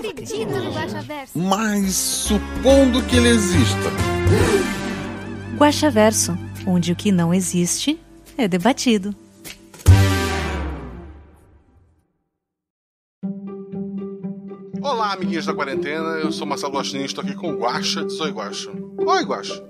[0.00, 1.38] acredito no Guaxaverso.
[1.38, 3.90] Mas supondo que ele exista.
[5.56, 6.36] Guaxaverso,
[6.66, 8.00] onde o que não existe
[8.36, 9.14] é debatido.
[14.82, 16.18] Olá, amiguinhos da quarentena.
[16.18, 18.04] Eu sou Marcelo Guaxinim, estou aqui com o Guaxa.
[18.04, 18.70] Diz oi, Guaxa.
[18.96, 19.62] Oi, Guaxa.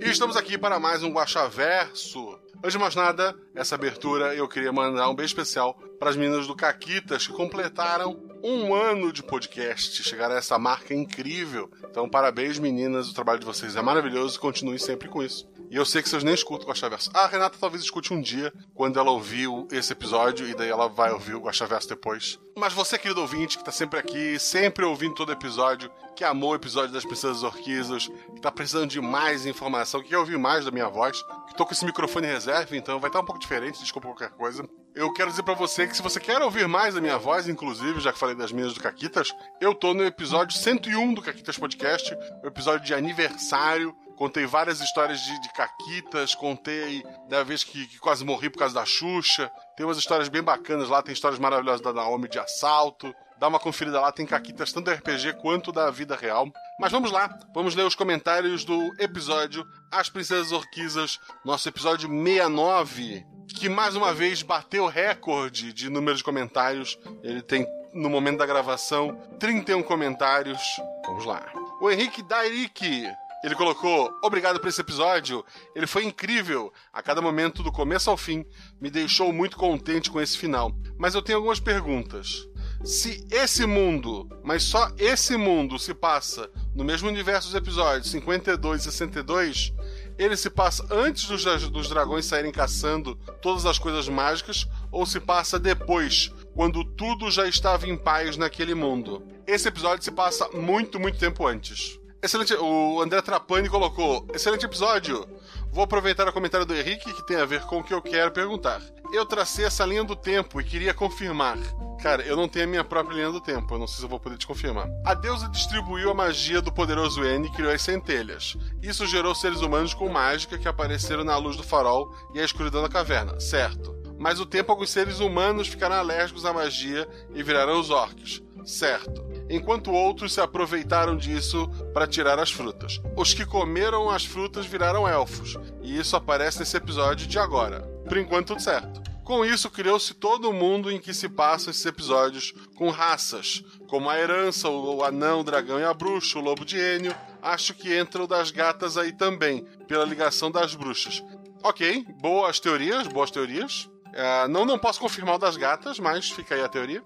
[0.00, 2.38] E estamos aqui para mais um Guaxa Verso.
[2.58, 6.46] Antes de mais nada, essa abertura eu queria mandar um beijo especial para as meninas
[6.46, 10.02] do Caquitas que completaram um ano de podcast.
[10.02, 11.70] Chegaram a essa marca incrível.
[11.88, 13.08] Então, parabéns, meninas.
[13.08, 14.40] O trabalho de vocês é maravilhoso.
[14.40, 15.48] Continuem sempre com isso.
[15.70, 17.10] E eu sei que vocês nem escutam o Guaxaverso.
[17.14, 20.86] Ah, a Renata talvez escute um dia, quando ela ouviu esse episódio, e daí ela
[20.86, 22.38] vai ouvir o Guaxaverso depois.
[22.54, 26.54] Mas você, querido ouvinte, que tá sempre aqui, sempre ouvindo todo episódio, que amou o
[26.54, 30.70] episódio das Princesas Orquídeas, que tá precisando de mais informação, que quer ouvir mais da
[30.70, 34.08] minha voz, que tô com esse microfone reserva, então vai estar um pouco diferente, desculpa
[34.08, 34.68] qualquer coisa.
[34.94, 38.00] Eu quero dizer pra você que se você quer ouvir mais da minha voz, inclusive,
[38.00, 42.14] já que falei das minhas do Caquitas, eu tô no episódio 101 do Caquitas Podcast,
[42.42, 47.98] o episódio de aniversário, Contei várias histórias de, de caquitas, contei da vez que, que
[47.98, 49.50] quase morri por causa da Xuxa.
[49.76, 53.12] Tem umas histórias bem bacanas lá, tem histórias maravilhosas da Naomi de assalto.
[53.42, 56.46] Dá uma conferida lá, tem caquitas tanto da RPG quanto da vida real.
[56.78, 63.26] Mas vamos lá, vamos ler os comentários do episódio As Princesas Orquisas, nosso episódio 69,
[63.48, 66.96] que mais uma vez bateu recorde de número de comentários.
[67.20, 70.62] Ele tem, no momento da gravação, 31 comentários.
[71.04, 71.44] Vamos lá.
[71.80, 75.44] O Henrique Dairick ele colocou: Obrigado por esse episódio.
[75.74, 76.72] Ele foi incrível.
[76.92, 78.46] A cada momento, do começo ao fim,
[78.80, 80.72] me deixou muito contente com esse final.
[80.96, 82.46] Mas eu tenho algumas perguntas.
[82.84, 88.80] Se esse mundo, mas só esse mundo, se passa no mesmo universo dos episódios 52
[88.80, 89.72] e 62,
[90.18, 95.20] ele se passa antes dos, dos dragões saírem caçando todas as coisas mágicas ou se
[95.20, 99.22] passa depois, quando tudo já estava em paz naquele mundo?
[99.46, 102.00] Esse episódio se passa muito, muito tempo antes.
[102.22, 102.54] Excelente.
[102.54, 105.26] O André Trapani colocou: Excelente episódio.
[105.72, 108.30] Vou aproveitar o comentário do Henrique, que tem a ver com o que eu quero
[108.30, 108.80] perguntar.
[109.12, 111.58] Eu tracei essa linha do tempo e queria confirmar.
[112.00, 114.08] Cara, eu não tenho a minha própria linha do tempo, eu não sei se eu
[114.08, 114.88] vou poder te confirmar.
[115.04, 118.56] A deusa distribuiu a magia do poderoso N e criou as centelhas.
[118.80, 122.82] Isso gerou seres humanos com mágica que apareceram na luz do farol e a escuridão
[122.82, 123.96] da caverna, certo?
[124.18, 129.31] Mas o tempo alguns seres humanos ficaram alérgicos à magia e viraram os orcs, certo?
[129.52, 133.00] Enquanto outros se aproveitaram disso para tirar as frutas.
[133.14, 137.82] Os que comeram as frutas viraram elfos, e isso aparece nesse episódio de agora.
[138.08, 139.02] Por enquanto, tudo certo.
[139.24, 144.10] Com isso, criou-se todo o mundo em que se passam esses episódios com raças, como
[144.10, 147.14] a herança, o anão, o dragão e a bruxa, o lobo de Enio.
[147.40, 151.22] Acho que entra o das gatas aí também, pela ligação das bruxas.
[151.62, 153.88] Ok, boas teorias, boas teorias.
[154.08, 157.02] Uh, não, não posso confirmar o das gatas, mas fica aí a teoria.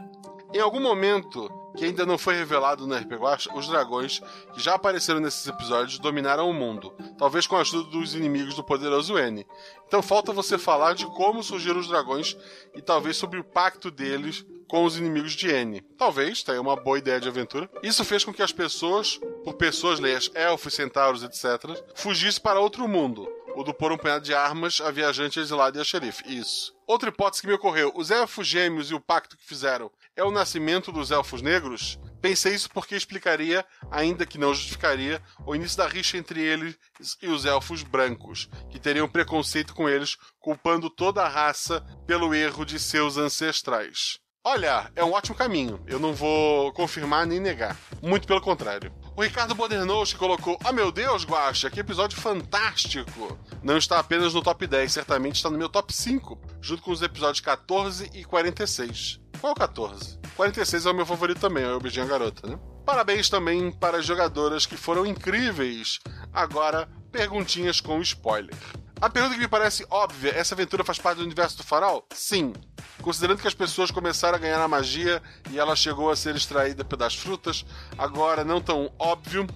[0.55, 4.21] Em algum momento, que ainda não foi revelado no RPG Watch, os dragões
[4.55, 8.65] que já apareceram nesses episódios dominaram o mundo, talvez com a ajuda dos inimigos do
[8.65, 9.47] poderoso N.
[9.87, 12.37] Então falta você falar de como surgiram os dragões
[12.75, 15.81] e talvez sobre o pacto deles com os inimigos de N.
[15.97, 17.71] Talvez, tá aí uma boa ideia de aventura.
[17.83, 22.89] Isso fez com que as pessoas, por pessoas leias, elfos, centauros, etc., fugissem para outro
[22.89, 26.23] mundo, o do pôr um punhado de armas a viajante exilado e a xerife.
[26.27, 26.77] Isso.
[26.87, 30.31] Outra hipótese que me ocorreu: os elfos gêmeos e o pacto que fizeram é o
[30.31, 31.99] nascimento dos elfos negros?
[32.21, 36.77] Pensei isso porque explicaria, ainda que não justificaria, o início da rixa entre eles
[37.23, 42.65] e os elfos brancos, que teriam preconceito com eles, culpando toda a raça pelo erro
[42.65, 44.19] de seus ancestrais.
[44.49, 45.81] Olha, é um ótimo caminho.
[45.89, 47.77] Eu não vou confirmar nem negar.
[48.01, 48.93] Muito pelo contrário.
[49.17, 53.37] O Ricardo Bodernos colocou: Ah, meu Deus, Guacha, que episódio fantástico!
[53.61, 57.03] Não está apenas no top 10, certamente está no meu top 5, junto com os
[57.03, 59.19] episódios 14 e 46.
[59.41, 60.21] Qual é o 14?
[60.37, 62.57] 46 é o meu favorito também, é o Beijinho Garota, né?
[62.85, 65.99] Parabéns também para as jogadoras que foram incríveis.
[66.33, 68.55] Agora, perguntinhas com spoiler.
[68.99, 72.07] A pergunta que me parece óbvia: essa aventura faz parte do universo do farol?
[72.15, 72.55] Sim.
[73.03, 76.83] Considerando que as pessoas começaram a ganhar a magia e ela chegou a ser extraída
[76.83, 77.65] das frutas,
[77.99, 79.47] agora não tão óbvio,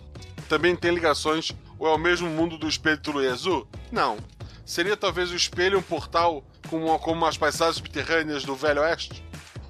[0.48, 3.66] também tem ligações ou é o mesmo mundo do espelho Tulu Azul?
[3.90, 4.18] Não.
[4.66, 9.24] Seria talvez o espelho um portal como, como as paisagens subterrâneas do Velho Oeste?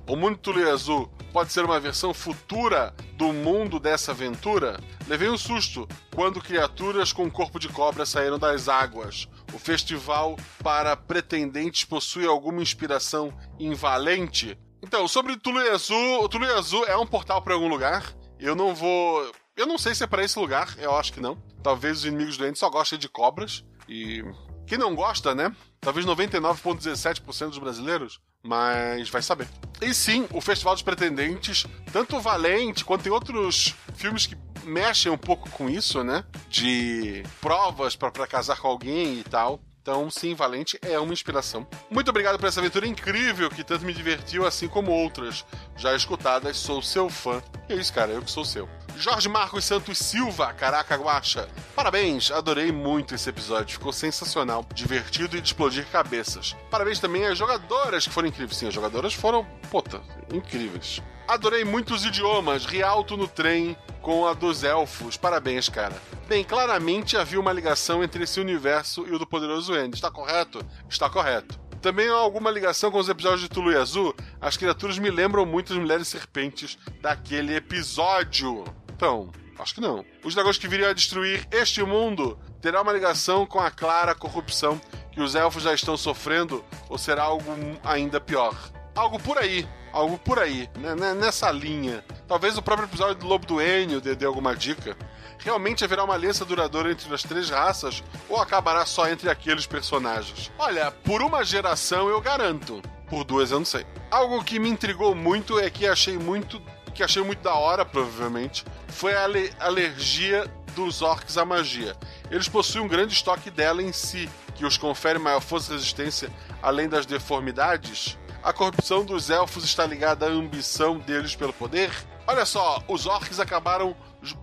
[0.07, 0.41] O mundo
[0.73, 4.81] Azul pode ser uma versão futura do mundo dessa aventura?
[5.07, 9.29] Levei um susto quando criaturas com corpo de cobra saíram das águas.
[9.53, 14.59] O festival para pretendentes possui alguma inspiração em Valente?
[14.83, 18.15] Então, sobre Tule Azul, o Azul é um portal para algum lugar.
[18.39, 19.31] Eu não vou.
[19.57, 21.37] Eu não sei se é para esse lugar, eu acho que não.
[21.63, 23.65] Talvez os inimigos doentes só gostem de cobras.
[23.89, 24.25] E.
[24.71, 25.53] Quem não gosta, né?
[25.81, 29.49] Talvez 99,17% dos brasileiros, mas vai saber.
[29.83, 35.11] E sim, o Festival dos Pretendentes, tanto o Valente quanto tem outros filmes que mexem
[35.11, 36.25] um pouco com isso, né?
[36.49, 39.61] De provas para casar com alguém e tal.
[39.83, 41.67] Então, sim, Valente é uma inspiração.
[41.91, 45.45] Muito obrigado por essa aventura incrível que tanto me divertiu, assim como outras
[45.77, 46.57] já escutadas.
[46.59, 47.43] Sou seu fã.
[47.69, 48.69] E é isso, cara, eu que sou seu.
[48.97, 51.49] Jorge Marcos Santos Silva, caraca, guacha.
[51.75, 56.55] Parabéns, adorei muito esse episódio, ficou sensacional, divertido e de explodir cabeças.
[56.71, 58.57] Parabéns também às jogadoras que foram incríveis.
[58.59, 60.01] Sim, as jogadoras foram, puta,
[60.33, 61.03] incríveis.
[61.27, 65.17] Adorei muitos idiomas, Rialto no trem com a dos elfos.
[65.17, 65.95] Parabéns, cara.
[66.27, 69.95] Bem, claramente havia uma ligação entre esse universo e o do Poderoso N.
[69.95, 70.61] Está correto?
[70.89, 71.59] Está correto.
[71.81, 74.15] Também há alguma ligação com os episódios de Tulu e Azul.
[74.39, 78.65] As criaturas me lembram muito as mulheres serpentes daquele episódio.
[79.01, 80.05] Então, acho que não.
[80.23, 84.79] Os dragões que viriam a destruir este mundo terá uma ligação com a clara corrupção
[85.11, 87.51] que os elfos já estão sofrendo ou será algo
[87.83, 88.55] ainda pior?
[88.95, 92.05] Algo por aí, algo por aí, né, né, nessa linha.
[92.29, 94.95] Talvez o próprio episódio do Lobo do Enio dê, dê alguma dica.
[95.39, 100.53] Realmente haverá uma aliança duradoura entre as três raças ou acabará só entre aqueles personagens?
[100.59, 102.83] Olha, por uma geração eu garanto.
[103.09, 103.87] Por duas eu não sei.
[104.11, 106.61] Algo que me intrigou muito é que achei muito
[107.01, 109.25] que achei muito da hora, provavelmente, foi a
[109.59, 110.45] alergia
[110.75, 111.97] dos orcs à magia.
[112.31, 116.31] Eles possuem um grande estoque dela em si, que os confere maior força e resistência,
[116.61, 118.19] além das deformidades.
[118.43, 121.91] A corrupção dos elfos está ligada à ambição deles pelo poder?
[122.27, 123.97] Olha só, os orcs acabaram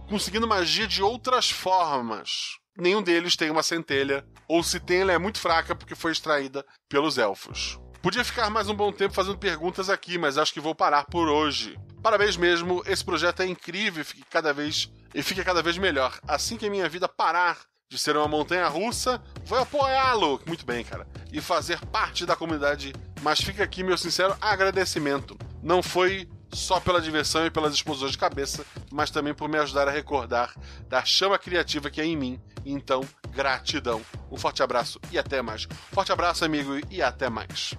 [0.09, 2.57] conseguindo magia de outras formas.
[2.75, 6.65] Nenhum deles tem uma centelha, ou se tem, ela é muito fraca porque foi extraída
[6.89, 7.79] pelos elfos.
[8.07, 11.27] Podia ficar mais um bom tempo fazendo perguntas aqui, mas acho que vou parar por
[11.27, 11.77] hoje.
[12.01, 16.17] Parabéns mesmo, esse projeto é incrível e fica cada vez, e fica cada vez melhor.
[16.25, 17.57] Assim que a minha vida parar
[17.89, 20.41] de ser uma montanha russa, vou apoiá-lo.
[20.47, 21.05] Muito bem, cara.
[21.33, 22.95] E fazer parte da comunidade.
[23.21, 25.37] Mas fica aqui meu sincero agradecimento.
[25.61, 29.85] Não foi só pela diversão e pelas explosões de cabeça, mas também por me ajudar
[29.85, 30.53] a recordar
[30.87, 32.41] da chama criativa que é em mim.
[32.65, 33.01] Então,
[33.31, 34.01] gratidão.
[34.31, 35.67] Um forte abraço e até mais.
[35.91, 37.77] Forte abraço, amigo, e até mais.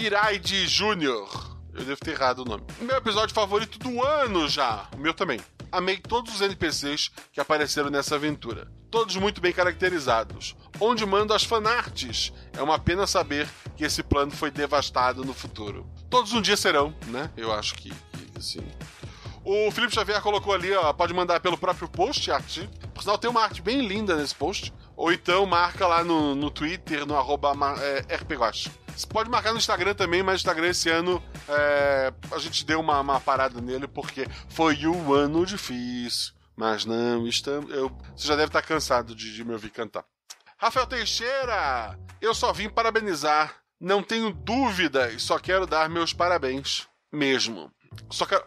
[0.00, 1.58] Iraide Júnior.
[1.74, 2.62] Eu devo ter errado o nome.
[2.80, 4.86] Meu episódio favorito do ano já.
[4.94, 5.40] O meu também.
[5.72, 8.70] Amei todos os NPCs que apareceram nessa aventura.
[8.92, 10.54] Todos muito bem caracterizados.
[10.78, 12.32] Onde mando as fanarts?
[12.56, 15.84] É uma pena saber que esse plano foi devastado no futuro.
[16.08, 17.30] Todos um dia serão, né?
[17.36, 18.66] Eu acho que, que sim.
[19.44, 22.70] O Felipe Xavier colocou ali, ó, pode mandar pelo próprio post arte.
[22.94, 24.72] Por sinal, tem uma arte bem linda nesse post.
[24.98, 28.04] Ou então marca lá no, no Twitter, no arroba é.
[28.96, 32.80] Você pode marcar no Instagram também, mas o Instagram esse ano é, a gente deu
[32.80, 36.34] uma, uma parada nele porque foi um ano difícil.
[36.56, 37.70] Mas não estamos.
[37.70, 40.04] Eu, você já deve estar cansado de, de me ouvir cantar.
[40.56, 43.54] Rafael Teixeira, eu só vim parabenizar.
[43.80, 47.70] Não tenho dúvidas, só quero dar meus parabéns mesmo.
[48.10, 48.44] Só quero.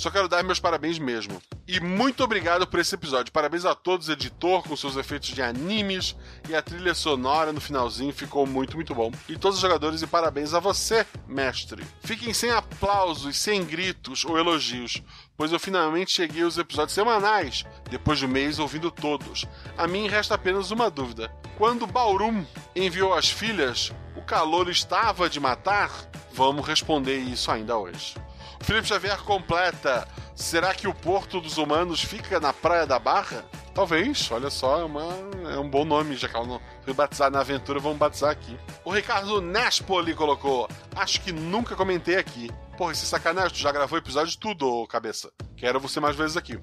[0.00, 1.42] Só quero dar meus parabéns mesmo.
[1.68, 3.30] E muito obrigado por esse episódio.
[3.30, 6.16] Parabéns a todos, editor, com seus efeitos de animes
[6.48, 9.12] e a trilha sonora no finalzinho ficou muito, muito bom.
[9.28, 11.84] E todos os jogadores, e parabéns a você, mestre.
[12.02, 15.02] Fiquem sem aplausos, sem gritos ou elogios,
[15.40, 19.46] pois eu finalmente cheguei aos episódios semanais, depois de um mês ouvindo todos.
[19.78, 21.34] A mim resta apenas uma dúvida.
[21.56, 22.44] Quando Baurum
[22.76, 25.90] enviou as filhas, o calor estava de matar?
[26.34, 28.18] Vamos responder isso ainda hoje.
[28.60, 30.06] Felipe Xavier completa.
[30.36, 33.42] Será que o Porto dos Humanos fica na Praia da Barra?
[33.74, 35.08] Talvez, olha só, é, uma,
[35.54, 38.58] é um bom nome, já que ela não foi batizada na aventura, vamos batizar aqui.
[38.84, 40.68] O Ricardo Nespoli colocou.
[40.94, 42.50] Acho que nunca comentei aqui.
[42.80, 45.30] Porra, esse sacanagem, tu já gravou episódio de tudo, ô cabeça.
[45.54, 46.58] Quero você mais vezes aqui.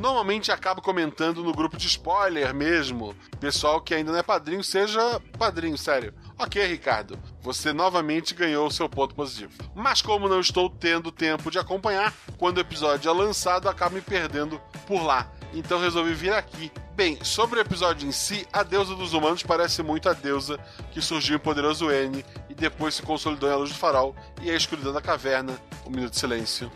[0.00, 3.12] Normalmente acabo comentando no grupo de spoiler mesmo.
[3.40, 6.14] Pessoal que ainda não é padrinho, seja padrinho, sério.
[6.38, 9.52] Ok, Ricardo, você novamente ganhou o seu ponto positivo.
[9.74, 14.00] Mas como não estou tendo tempo de acompanhar, quando o episódio é lançado, acabo me
[14.00, 15.28] perdendo por lá.
[15.52, 16.70] Então resolvi vir aqui.
[16.94, 20.56] Bem, sobre o episódio em si, a deusa dos humanos parece muito a deusa
[20.92, 22.24] que surgiu em Poderoso N
[22.58, 26.12] depois se consolidou em A Luz do Farol e a escuridão da caverna, o Minuto
[26.12, 26.70] de Silêncio.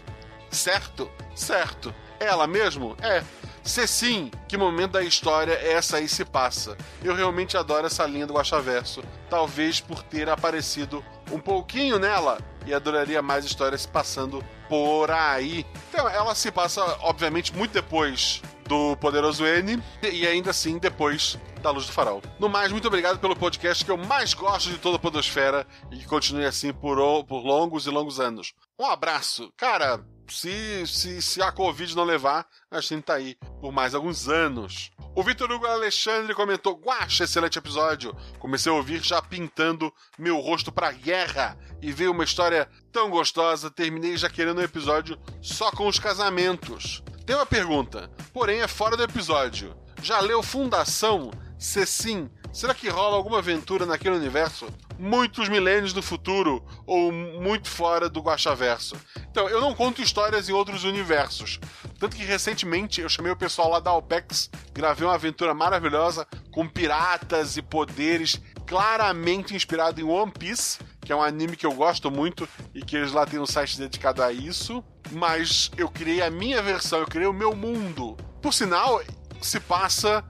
[0.50, 1.10] Certo?
[1.34, 1.94] Certo.
[2.20, 2.96] É ela mesmo?
[3.02, 3.22] É.
[3.62, 6.76] Se sim, que momento da história essa aí se passa?
[7.02, 12.74] Eu realmente adoro essa linha do Guaxaverso, talvez por ter aparecido um pouquinho nela e
[12.74, 15.64] adoraria mais histórias se passando por aí.
[15.88, 21.70] Então, ela se passa, obviamente, muito depois do Poderoso N e ainda assim depois da
[21.70, 22.22] Luz do Farol.
[22.38, 25.98] No mais, muito obrigado pelo podcast que eu mais gosto de toda a Podosfera e
[25.98, 28.54] que continue assim por, por longos e longos anos.
[28.80, 29.52] Um abraço.
[29.58, 34.26] Cara, se, se, se a Covid não levar, a gente tá aí por mais alguns
[34.26, 34.90] anos.
[35.14, 38.16] O Vitor Hugo Alexandre comentou: Guacha, excelente episódio.
[38.38, 43.70] Comecei a ouvir já pintando meu rosto pra guerra e veio uma história tão gostosa.
[43.70, 47.02] Terminei já querendo um episódio só com os casamentos.
[47.24, 49.76] Tem uma pergunta, porém é fora do episódio.
[50.02, 51.30] Já leu Fundação?
[51.56, 54.66] Se sim, será que rola alguma aventura naquele universo?
[54.98, 58.96] Muitos milênios do futuro ou muito fora do Guaxaverso?
[59.30, 61.60] Então, eu não conto histórias em outros universos.
[61.98, 66.68] Tanto que recentemente eu chamei o pessoal lá da Alpex, gravei uma aventura maravilhosa com
[66.68, 72.10] piratas e poderes claramente inspirado em One Piece, que é um anime que eu gosto
[72.10, 74.82] muito e que eles lá têm um site dedicado a isso.
[75.10, 78.16] Mas eu criei a minha versão, eu criei o meu mundo.
[78.40, 79.02] Por sinal,
[79.40, 80.24] se passa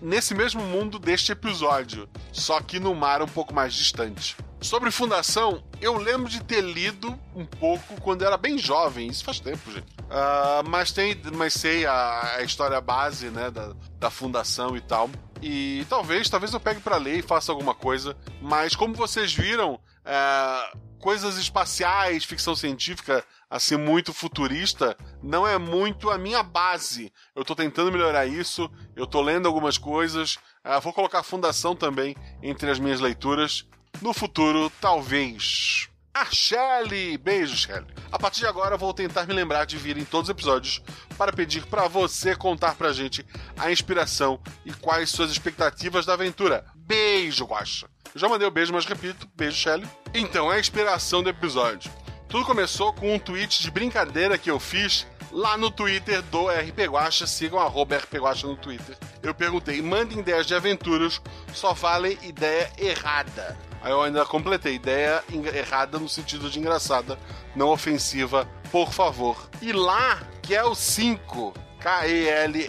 [0.00, 4.36] nesse mesmo mundo deste episódio, só que no mar um pouco mais distante.
[4.60, 9.38] Sobre Fundação, eu lembro de ter lido um pouco quando era bem jovem, isso faz
[9.38, 9.86] tempo, gente.
[10.02, 15.08] Uh, mas tem, mas sei a, a história base, né, da, da fundação e tal.
[15.40, 18.16] E talvez, talvez eu pegue para ler e faça alguma coisa.
[18.42, 19.78] Mas como vocês viram,
[20.08, 27.12] uh, coisas espaciais, ficção científica, assim, muito futurista, não é muito a minha base.
[27.34, 31.76] Eu tô tentando melhorar isso, eu tô lendo algumas coisas, uh, vou colocar a fundação
[31.76, 33.66] também entre as minhas leituras.
[34.00, 35.88] No futuro, talvez.
[36.18, 37.16] A Shelly!
[37.16, 37.86] Beijo, Shelly.
[38.10, 40.82] A partir de agora, vou tentar me lembrar de vir em todos os episódios
[41.16, 43.24] para pedir para você contar pra gente
[43.56, 46.64] a inspiração e quais suas expectativas da aventura.
[46.74, 47.88] Beijo, Guaxa!
[48.12, 49.88] Eu já mandei o um beijo, mas repito, beijo, Shelly.
[50.12, 51.88] Então, a inspiração do episódio.
[52.28, 56.80] Tudo começou com um tweet de brincadeira que eu fiz lá no Twitter do RP
[56.88, 57.28] Guacha.
[57.28, 58.98] Sigam arroba RP Guacha no Twitter.
[59.22, 61.22] Eu perguntei, mandem ideias de aventuras,
[61.54, 63.67] só falem ideia errada.
[63.82, 65.22] Aí eu ainda completei, ideia
[65.54, 67.18] errada no sentido de engraçada,
[67.54, 69.48] não ofensiva, por favor.
[69.62, 72.68] E lá, que é o 5, K-E-L-S-I-N-K-O,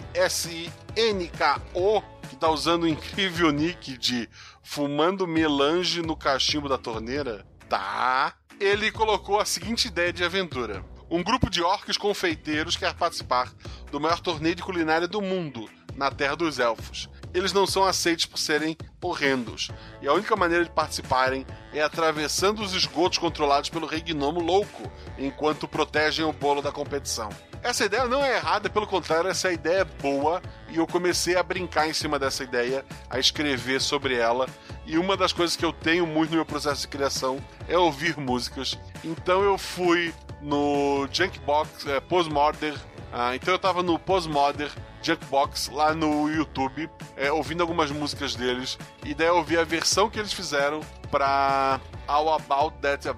[2.28, 4.28] que tá usando o incrível nick de
[4.62, 8.34] fumando melange no cachimbo da torneira, tá?
[8.60, 10.84] Ele colocou a seguinte ideia de aventura.
[11.10, 13.52] Um grupo de orcs confeiteiros quer participar
[13.90, 17.08] do maior torneio de culinária do mundo, na Terra dos Elfos.
[17.32, 19.70] Eles não são aceitos por serem horrendos,
[20.02, 24.90] e a única maneira de participarem é atravessando os esgotos controlados pelo Rei Gnomo Louco,
[25.16, 27.30] enquanto protegem o bolo da competição.
[27.62, 31.42] Essa ideia não é errada, pelo contrário, essa ideia é boa e eu comecei a
[31.42, 34.46] brincar em cima dessa ideia, a escrever sobre ela.
[34.86, 38.16] E uma das coisas que eu tenho muito no meu processo de criação é ouvir
[38.16, 38.78] músicas.
[39.04, 42.78] Então eu fui no Junkbox é, Postmodern.
[43.12, 44.72] Ah, então eu tava no Postmodern
[45.02, 48.78] Junkbox lá no YouTube, é, ouvindo algumas músicas deles.
[49.04, 50.80] E daí eu a versão que eles fizeram
[51.10, 53.08] pra All About That,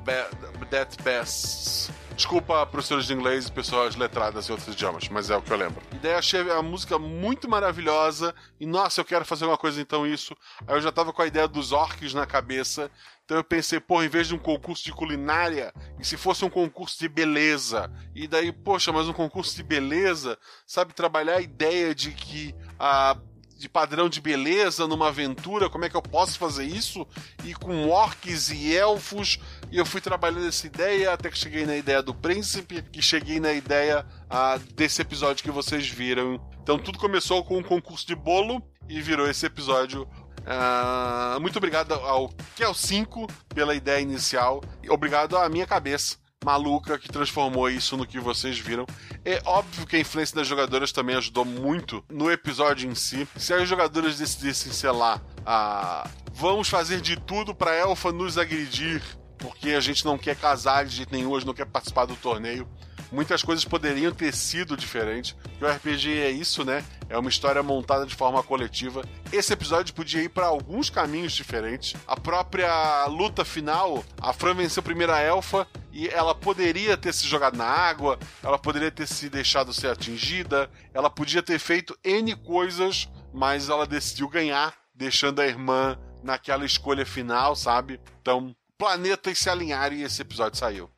[0.71, 1.92] That Best.
[2.15, 5.57] Desculpa, professores de inglês e pessoas letradas em outros idiomas, mas é o que eu
[5.57, 5.83] lembro.
[5.93, 10.07] E daí achei a música muito maravilhosa e, nossa, eu quero fazer uma coisa então
[10.07, 10.37] isso.
[10.67, 12.91] Aí eu já tava com a ideia dos orcs na cabeça.
[13.25, 16.51] Então eu pensei, pô, em vez de um concurso de culinária, e se fosse um
[16.51, 17.91] concurso de beleza?
[18.15, 23.17] E daí, poxa, mas um concurso de beleza, sabe, trabalhar a ideia de que a
[23.63, 27.07] de padrão de beleza numa aventura, como é que eu posso fazer isso?
[27.45, 29.39] E com orcs e elfos,
[29.71, 33.39] e eu fui trabalhando essa ideia até que cheguei na ideia do príncipe, que cheguei
[33.39, 36.45] na ideia ah, desse episódio que vocês viram.
[36.61, 40.09] Então tudo começou com um concurso de bolo e virou esse episódio
[40.43, 44.61] Uh, muito obrigado ao Kel 5 pela ideia inicial.
[44.89, 48.87] Obrigado à minha cabeça maluca que transformou isso no que vocês viram.
[49.25, 53.27] É óbvio que a influência das jogadoras também ajudou muito no episódio em si.
[53.37, 56.09] Se as jogadoras decidissem, sei lá, a...
[56.33, 59.03] vamos fazer de tudo para Elfa nos agredir,
[59.39, 62.69] porque a gente não quer casar de jeito nenhum, hoje não quer participar do torneio
[63.13, 65.37] muitas coisas poderiam ter sido diferentes.
[65.61, 66.83] o RPG é isso, né?
[67.09, 69.05] É uma história montada de forma coletiva.
[69.31, 71.95] Esse episódio podia ir para alguns caminhos diferentes.
[72.07, 77.27] A própria luta final, a Fran venceu a primeira elfa e ela poderia ter se
[77.27, 82.35] jogado na água, ela poderia ter se deixado ser atingida, ela podia ter feito N
[82.37, 88.01] coisas, mas ela decidiu ganhar, deixando a irmã naquela escolha final, sabe?
[88.23, 90.91] Então, planetas se alinharam e esse episódio saiu.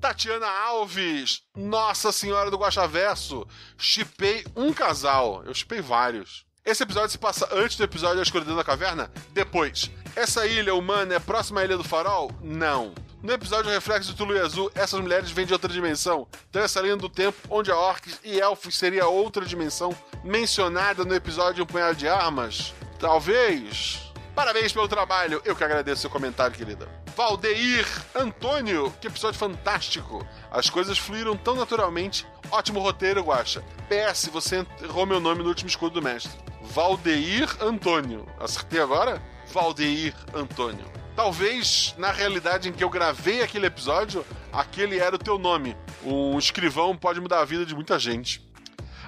[0.00, 5.42] Tatiana Alves, Nossa Senhora do Guaxaverso, chipei um casal.
[5.44, 6.46] Eu chipei vários.
[6.64, 9.10] Esse episódio se passa antes do episódio da Escuridão da Caverna?
[9.32, 9.90] Depois.
[10.14, 12.30] Essa ilha humana é próxima à Ilha do Farol?
[12.42, 12.94] Não.
[13.22, 16.28] No episódio Reflexo de Tulu Azul, essas mulheres vêm de outra dimensão.
[16.48, 21.14] Então essa linha do tempo, onde a orcs e elfos seria outra dimensão mencionada no
[21.14, 22.72] episódio Um Punhado de Armas?
[23.00, 24.07] Talvez.
[24.38, 26.88] Parabéns pelo trabalho, eu que agradeço seu comentário, querida.
[27.16, 30.24] Valdeir Antônio, que episódio fantástico.
[30.48, 32.24] As coisas fluíram tão naturalmente.
[32.48, 33.64] Ótimo roteiro, Guacha.
[33.88, 36.30] PS, você errou meu nome no último escudo do mestre.
[36.62, 38.26] Valdeir Antônio.
[38.38, 39.20] Acertei agora?
[39.52, 40.84] Valdeir Antônio.
[41.16, 45.76] Talvez, na realidade em que eu gravei aquele episódio, aquele era o teu nome.
[46.04, 48.48] Um escrivão pode mudar a vida de muita gente.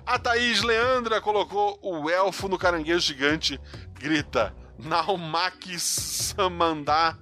[0.04, 3.60] A Thaís Leandra colocou o elfo no caranguejo gigante.
[3.94, 4.52] Grita:
[4.84, 7.16] Naumak Samandá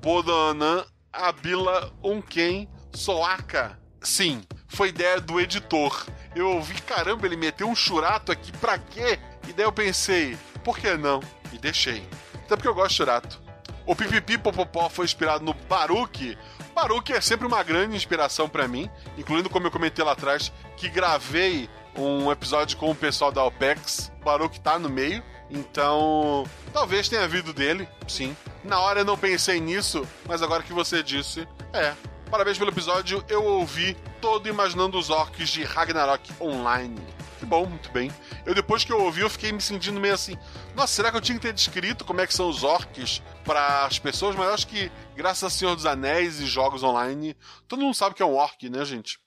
[0.00, 3.78] Bodanan Abila Unken Soaka.
[4.00, 6.06] Sim, foi ideia do editor.
[6.34, 9.18] Eu ouvi, caramba, ele meteu um churato aqui pra quê?
[9.48, 11.20] E daí eu pensei, por que não?
[11.52, 12.06] E deixei.
[12.34, 13.42] Até porque eu gosto de churato.
[13.86, 16.36] O Pipipi Popopó foi inspirado no Baruque.
[16.74, 20.88] Baruque é sempre uma grande inspiração para mim, incluindo como eu comentei lá atrás, que
[20.88, 24.10] gravei um episódio com o pessoal da OPEX.
[24.20, 28.36] O Baruque tá no meio, então talvez tenha vindo dele, sim.
[28.62, 31.94] Na hora eu não pensei nisso, mas agora que você disse, é.
[32.30, 37.00] Parabéns pelo episódio, eu ouvi todo imaginando os orcs de Ragnarok Online.
[37.38, 38.10] Que bom, muito bem.
[38.46, 40.36] Eu depois que eu ouvi, eu fiquei me sentindo meio assim,
[40.74, 43.84] nossa, será que eu tinha que ter descrito como é que são os orcs para
[43.84, 44.34] as pessoas?
[44.34, 47.36] Mas eu acho que, graças a Senhor dos Anéis e jogos online,
[47.68, 49.18] todo mundo sabe que é um orc, né, gente?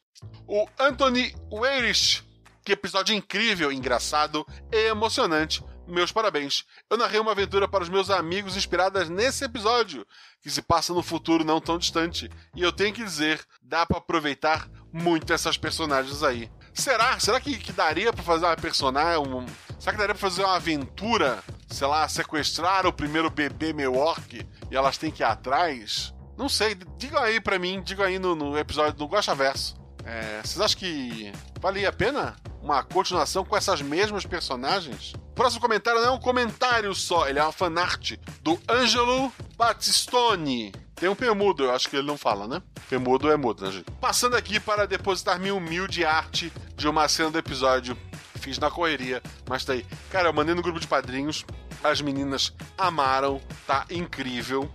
[0.48, 2.24] O Anthony Weirish,
[2.66, 5.64] que episódio incrível, engraçado e emocionante.
[5.88, 6.66] Meus parabéns.
[6.90, 10.06] Eu narrei uma aventura para os meus amigos inspiradas nesse episódio,
[10.42, 12.30] que se passa no futuro não tão distante.
[12.54, 16.52] E eu tenho que dizer, dá para aproveitar muito essas personagens aí.
[16.74, 17.18] Será?
[17.20, 19.20] Será que, que daria para fazer uma personagem?
[19.20, 19.46] Um,
[19.80, 21.42] será que daria pra fazer uma aventura?
[21.70, 26.14] Sei lá, sequestrar o primeiro bebê meu orc e elas têm que ir atrás?
[26.38, 29.77] Não sei, digam aí pra mim, digam aí no, no episódio do Gosta Verso.
[30.08, 35.14] É, vocês acham que valia a pena uma continuação com essas mesmas personagens?
[35.36, 40.72] Próximo comentário não é um comentário só, ele é uma fanart do Angelo Battistoni.
[40.96, 42.62] Tem um Pemudo, eu acho que ele não fala, né?
[42.90, 43.92] Pemudo é mudo, né, gente?
[44.00, 47.96] Passando aqui para depositar minha humilde arte de uma cena do episódio.
[48.36, 49.86] Fiz na correria, mas tá aí.
[50.10, 51.46] Cara, eu mandei no grupo de padrinhos.
[51.84, 54.72] As meninas amaram, tá incrível.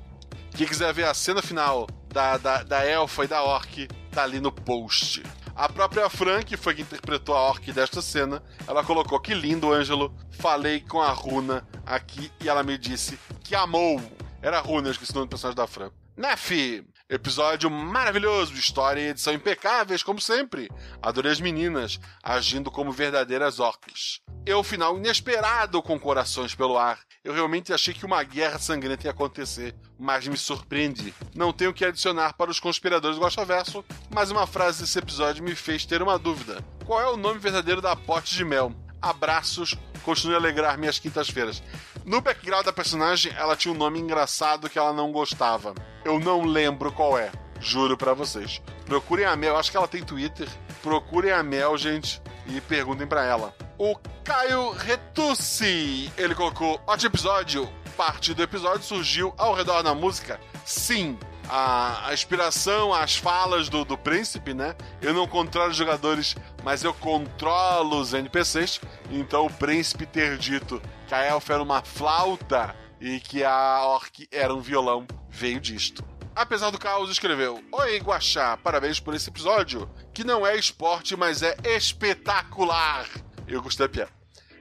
[0.55, 4.39] Quem quiser ver a cena final da, da, da Elfa e da Orc, tá ali
[4.39, 5.23] no post.
[5.55, 9.73] A própria Fran, que foi quem interpretou a orc desta cena, ela colocou que lindo,
[9.73, 10.15] Ângelo.
[10.31, 14.01] Falei com a Runa aqui e ela me disse que amou.
[14.41, 15.91] Era a Runa, eu esqueci o nome do personagem da Fran.
[16.17, 16.85] Nef!
[17.09, 20.71] Episódio maravilhoso, história e edição impecáveis, como sempre.
[21.03, 24.21] Adorei as meninas, agindo como verdadeiras orcs.
[24.47, 26.99] E o final inesperado com corações pelo ar.
[27.25, 31.15] Eu realmente achei que uma guerra sangrenta ia acontecer, mas me surpreendi.
[31.33, 35.55] Não tenho que adicionar para os conspiradores do Verso, mas uma frase desse episódio me
[35.55, 36.65] fez ter uma dúvida.
[36.85, 38.75] Qual é o nome verdadeiro da pote de mel?
[39.01, 41.63] Abraços, continue a alegrar minhas quintas-feiras.
[42.05, 45.77] No background da personagem, ela tinha um nome engraçado que ela não gostava.
[46.05, 47.31] Eu não lembro qual é.
[47.61, 48.61] Juro para vocês.
[48.85, 50.49] Procurem a Mel, acho que ela tem Twitter.
[50.83, 53.55] Procurem a Mel, gente, e perguntem para ela.
[53.85, 57.69] O Caio Retussi, ele colocou: ótimo episódio.
[57.97, 60.41] Parte do episódio surgiu ao redor da música.
[60.65, 61.19] Sim,
[61.49, 64.77] a, a, inspiração, as falas do, do príncipe, né?
[65.01, 68.81] Eu não controlo os jogadores, mas eu controlo os NPCs.
[69.11, 74.29] Então o príncipe ter dito que a elfa era uma flauta e que a orc
[74.31, 76.05] era um violão veio disto.
[76.37, 81.43] Apesar do caos, escreveu: Oi, Guaxá, parabéns por esse episódio, que não é esporte, mas
[81.43, 83.09] é espetacular.
[83.53, 84.11] Eu gostei da piada.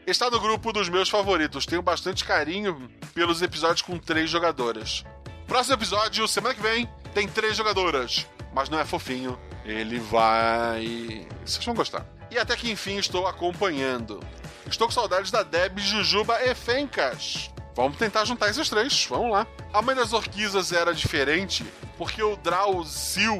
[0.05, 1.65] Está no grupo dos meus favoritos.
[1.65, 5.05] Tenho bastante carinho pelos episódios com três jogadoras.
[5.47, 8.27] Próximo episódio, semana que vem, tem três jogadoras.
[8.53, 9.39] Mas não é fofinho.
[9.63, 11.25] Ele vai.
[11.45, 12.05] Vocês vão gostar.
[12.29, 14.19] E até que enfim estou acompanhando.
[14.67, 17.49] Estou com saudades da Deb, Jujuba e Fencas.
[17.73, 19.05] Vamos tentar juntar esses três.
[19.09, 19.47] Vamos lá.
[19.71, 21.63] A mãe das orquisas era diferente
[21.97, 23.39] porque o Drauzil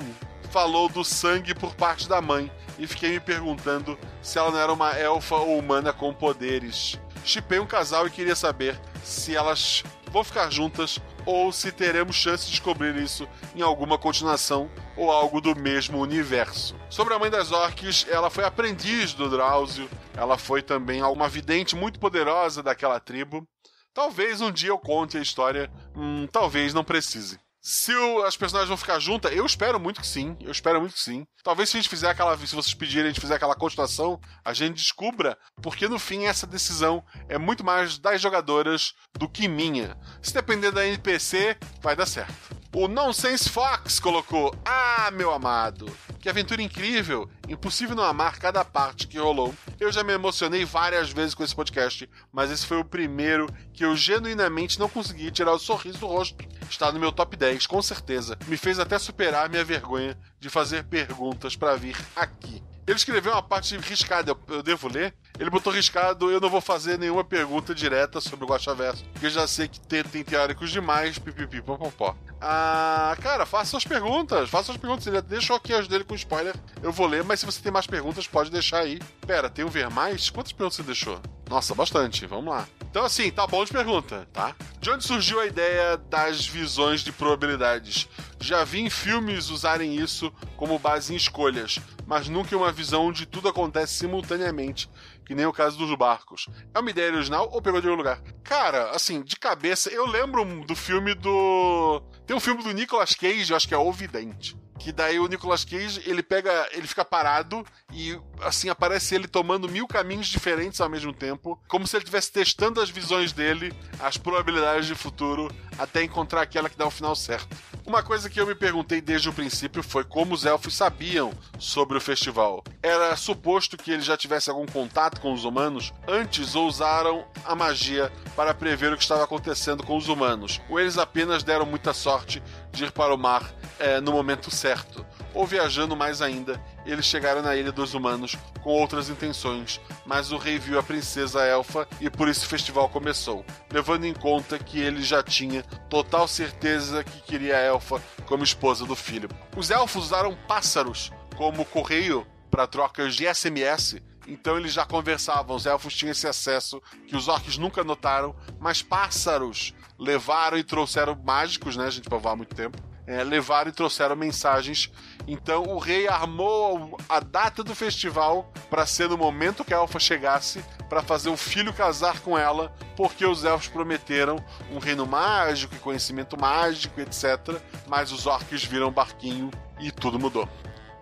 [0.52, 4.74] falou do sangue por parte da mãe e fiquei me perguntando se ela não era
[4.74, 7.00] uma elfa ou humana com poderes.
[7.24, 12.46] Chipei um casal e queria saber se elas vão ficar juntas ou se teremos chance
[12.46, 16.76] de descobrir isso em alguma continuação ou algo do mesmo universo.
[16.90, 21.76] Sobre a mãe das orques, ela foi aprendiz do Drauzio, ela foi também uma vidente
[21.76, 23.48] muito poderosa daquela tribo.
[23.94, 27.40] Talvez um dia eu conte a história, hum, talvez não precise.
[27.62, 30.36] Se o, as personagens vão ficar juntas, eu espero muito que sim.
[30.42, 31.28] Eu espero muito que sim.
[31.44, 32.36] Talvez se a gente fizer aquela.
[32.36, 36.48] Se vocês pedirem, a gente fizer aquela continuação, a gente descubra, porque no fim essa
[36.48, 39.96] decisão é muito mais das jogadoras do que minha.
[40.24, 42.61] Se depender da NPC, vai dar certo.
[42.74, 47.30] O Nonsense Fox colocou: Ah, meu amado, que aventura incrível!
[47.50, 49.54] Impossível não amar cada parte que rolou.
[49.78, 53.84] Eu já me emocionei várias vezes com esse podcast, mas esse foi o primeiro que
[53.84, 56.46] eu genuinamente não consegui tirar o sorriso do rosto.
[56.70, 58.38] Está no meu top 10, com certeza.
[58.48, 62.64] Me fez até superar minha vergonha de fazer perguntas para vir aqui.
[62.92, 65.16] Ele escreveu uma parte riscada, eu, devo ler.
[65.40, 69.30] Ele botou riscado, eu não vou fazer nenhuma pergunta direta sobre o Guaxaverso, porque eu
[69.30, 72.18] já sei que tem, tem teóricos demais, pipipi, popopó.
[72.42, 75.08] Ah, cara, faça suas perguntas, faça suas perguntas.
[75.08, 77.88] Ele deixou aqui as dele com spoiler, eu vou ler, mas se você tem mais
[77.88, 79.00] perguntas, pode deixar aí.
[79.26, 80.30] Pera, tem um ver mais?
[80.30, 81.22] Quantas perguntas você deixou?
[81.50, 82.68] Nossa, bastante, vamos lá.
[82.90, 84.54] Então, assim, tá bom de pergunta, tá?
[84.80, 88.10] De onde surgiu a ideia das visões de probabilidades?
[88.40, 91.80] Já vi em filmes usarem isso como base em escolhas,
[92.12, 94.90] mas nunca uma visão onde tudo acontece simultaneamente,
[95.26, 96.50] que nem o caso dos barcos.
[96.74, 98.22] É uma ideia original ou pegou de algum lugar?
[98.44, 102.04] Cara, assim, de cabeça, eu lembro do filme do.
[102.28, 104.58] Tem um filme do Nicolas Cage, eu acho que é O Vidente.
[104.78, 106.68] Que daí o Nicolas Cage, ele pega.
[106.74, 111.58] ele fica parado e assim aparece ele tomando mil caminhos diferentes ao mesmo tempo.
[111.70, 116.70] Como se ele estivesse testando as visões dele, as probabilidades de futuro, até encontrar aquela
[116.70, 117.56] que dá o final certo.
[117.86, 121.98] Uma coisa que eu me perguntei desde o princípio foi como os elfos sabiam sobre
[121.98, 122.64] o festival.
[122.82, 127.56] Era suposto que eles já tivessem algum contato com os humanos antes ou usaram a
[127.56, 131.92] magia para prever o que estava acontecendo com os humanos, ou eles apenas deram muita
[131.92, 132.42] sorte
[132.72, 135.06] de ir para o mar é, no momento certo.
[135.34, 140.38] Ou viajando mais ainda, eles chegaram na Ilha dos Humanos com outras intenções, mas o
[140.38, 144.80] rei viu a princesa elfa e por isso o festival começou, levando em conta que
[144.80, 149.30] ele já tinha total certeza que queria a elfa como esposa do filho.
[149.56, 155.66] Os elfos usaram pássaros como correio para trocas de SMS, então eles já conversavam, os
[155.66, 161.76] elfos tinham esse acesso que os orcs nunca notaram, mas pássaros levaram e trouxeram mágicos,
[161.76, 164.92] né, a gente voar há muito tempo, é, levaram e trouxeram mensagens.
[165.32, 169.98] Então o rei armou a data do festival para ser no momento que a elfa
[169.98, 175.74] chegasse para fazer o filho casar com ela, porque os elfos prometeram um reino mágico
[175.74, 177.62] e conhecimento mágico, etc.
[177.88, 180.50] Mas os orcs viram barquinho e tudo mudou.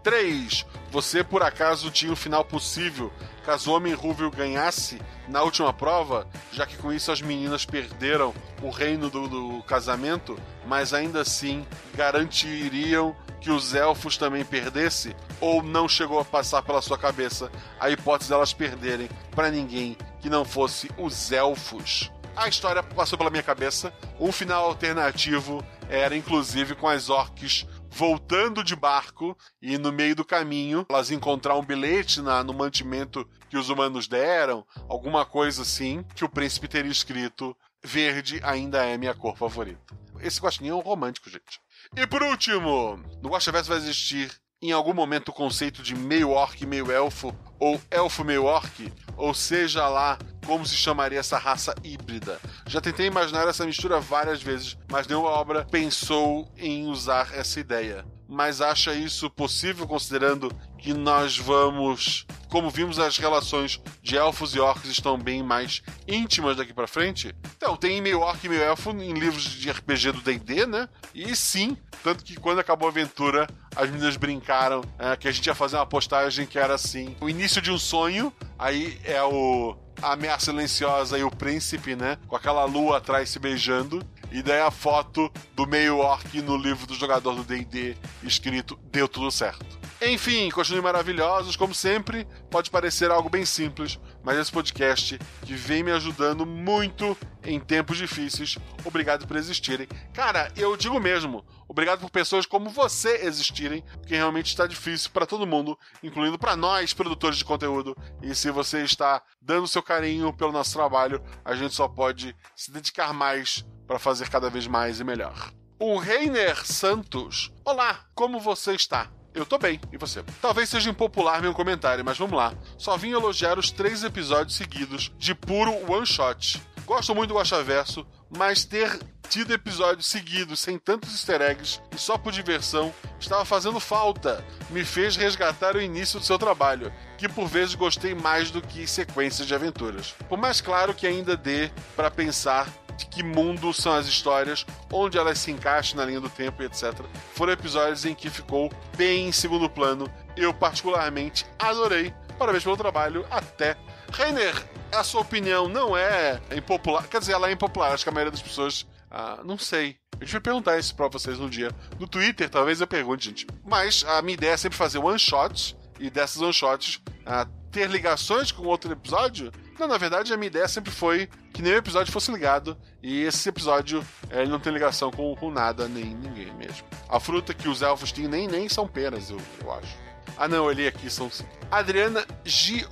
[0.04, 0.66] 3.
[0.92, 3.12] Você por acaso tinha um final possível
[3.50, 8.32] caso o Homem Rúvio ganhasse na última prova, já que com isso as meninas perderam
[8.62, 15.16] o reino do, do casamento, mas ainda assim garantiriam que os elfos também perdessem?
[15.42, 20.30] Ou não chegou a passar pela sua cabeça a hipótese delas perderem para ninguém que
[20.30, 22.12] não fosse os elfos?
[22.36, 23.92] A história passou pela minha cabeça.
[24.20, 30.26] Um final alternativo era inclusive com as orques voltando de barco e no meio do
[30.26, 36.04] caminho elas encontrar um bilhete na, no mantimento que os humanos deram, alguma coisa assim,
[36.16, 39.96] que o príncipe teria escrito: Verde ainda é minha cor favorita.
[40.20, 41.60] Esse guaxinim é um romântico, gente.
[41.96, 44.30] E por último, no Guaxaverso vai existir
[44.62, 49.34] em algum momento o conceito de meio orc, meio elfo, ou elfo meio orc, ou
[49.34, 52.40] seja lá como se chamaria essa raça híbrida.
[52.68, 58.06] Já tentei imaginar essa mistura várias vezes, mas nenhuma obra pensou em usar essa ideia.
[58.28, 64.60] Mas acha isso possível considerando que nós vamos, como vimos as relações de elfos e
[64.60, 67.34] orcs estão bem mais íntimas daqui para frente?
[67.56, 70.90] Então, tem meio orc e meio elfo em livros de RPG do D&D, né?
[71.14, 75.46] E sim, tanto que quando acabou a aventura, as meninas brincaram é, que a gente
[75.46, 79.78] ia fazer uma postagem que era assim: o início de um sonho, aí é o
[80.02, 82.18] a ameaça silenciosa e o príncipe, né?
[82.28, 84.02] Com aquela lua atrás se beijando.
[84.32, 89.08] E daí a foto do meio orc no livro do jogador do D&D escrito Deu
[89.08, 89.66] tudo certo.
[90.02, 92.26] Enfim, continuem maravilhosos, como sempre.
[92.50, 97.98] Pode parecer algo bem simples, mas esse podcast que vem me ajudando muito em tempos
[97.98, 98.58] difíceis.
[98.86, 99.90] Obrigado por existirem.
[100.14, 105.26] Cara, eu digo mesmo, obrigado por pessoas como você existirem, porque realmente está difícil para
[105.26, 107.94] todo mundo, incluindo para nós, produtores de conteúdo.
[108.22, 112.72] E se você está dando seu carinho pelo nosso trabalho, a gente só pode se
[112.72, 115.52] dedicar mais para fazer cada vez mais e melhor.
[115.78, 117.52] O Reiner Santos.
[117.66, 119.10] Olá, como você está?
[119.40, 120.22] Eu tô bem, e você?
[120.42, 122.54] Talvez seja impopular meu comentário, mas vamos lá.
[122.78, 126.62] Só vim elogiar os três episódios seguidos de puro one shot.
[126.86, 129.00] Gosto muito do Guaxaverso, mas ter
[129.30, 134.44] tido episódios seguidos sem tantos easter eggs e só por diversão estava fazendo falta.
[134.72, 138.86] Me fez resgatar o início do seu trabalho, que por vezes gostei mais do que
[138.86, 140.16] sequências de aventuras.
[140.28, 142.68] Por mais claro que ainda dê para pensar
[143.00, 146.66] de que mundo são as histórias, onde elas se encaixam na linha do tempo e
[146.66, 146.94] etc.
[147.34, 150.12] Foram episódios em que ficou bem em segundo plano.
[150.36, 152.14] Eu, particularmente, adorei.
[152.38, 153.26] Parabéns pelo trabalho.
[153.32, 153.78] Até.
[154.12, 154.54] Rainer,
[154.92, 157.08] a sua opinião não é impopular.
[157.08, 157.94] Quer dizer, ela é impopular.
[157.94, 159.98] Acho que a maioria das pessoas Ah, não sei.
[160.20, 161.72] A gente vai perguntar isso pra vocês no dia.
[162.00, 163.48] No Twitter, talvez eu pergunte, gente.
[163.66, 168.64] Mas a minha ideia é sempre fazer one-shots, e dessas one-shots ah, ter ligações com
[168.64, 169.52] outro episódio.
[169.80, 173.48] Não, na verdade, a minha ideia sempre foi que nenhum episódio fosse ligado, e esse
[173.48, 176.86] episódio eh, ele não tem ligação com, com nada, nem ninguém mesmo.
[177.08, 179.96] A fruta que os elfos tinham nem, nem são penas, eu, eu acho.
[180.38, 181.32] Ah, não, eu li aqui, são.
[181.72, 182.90] Adriana G-O-I-L.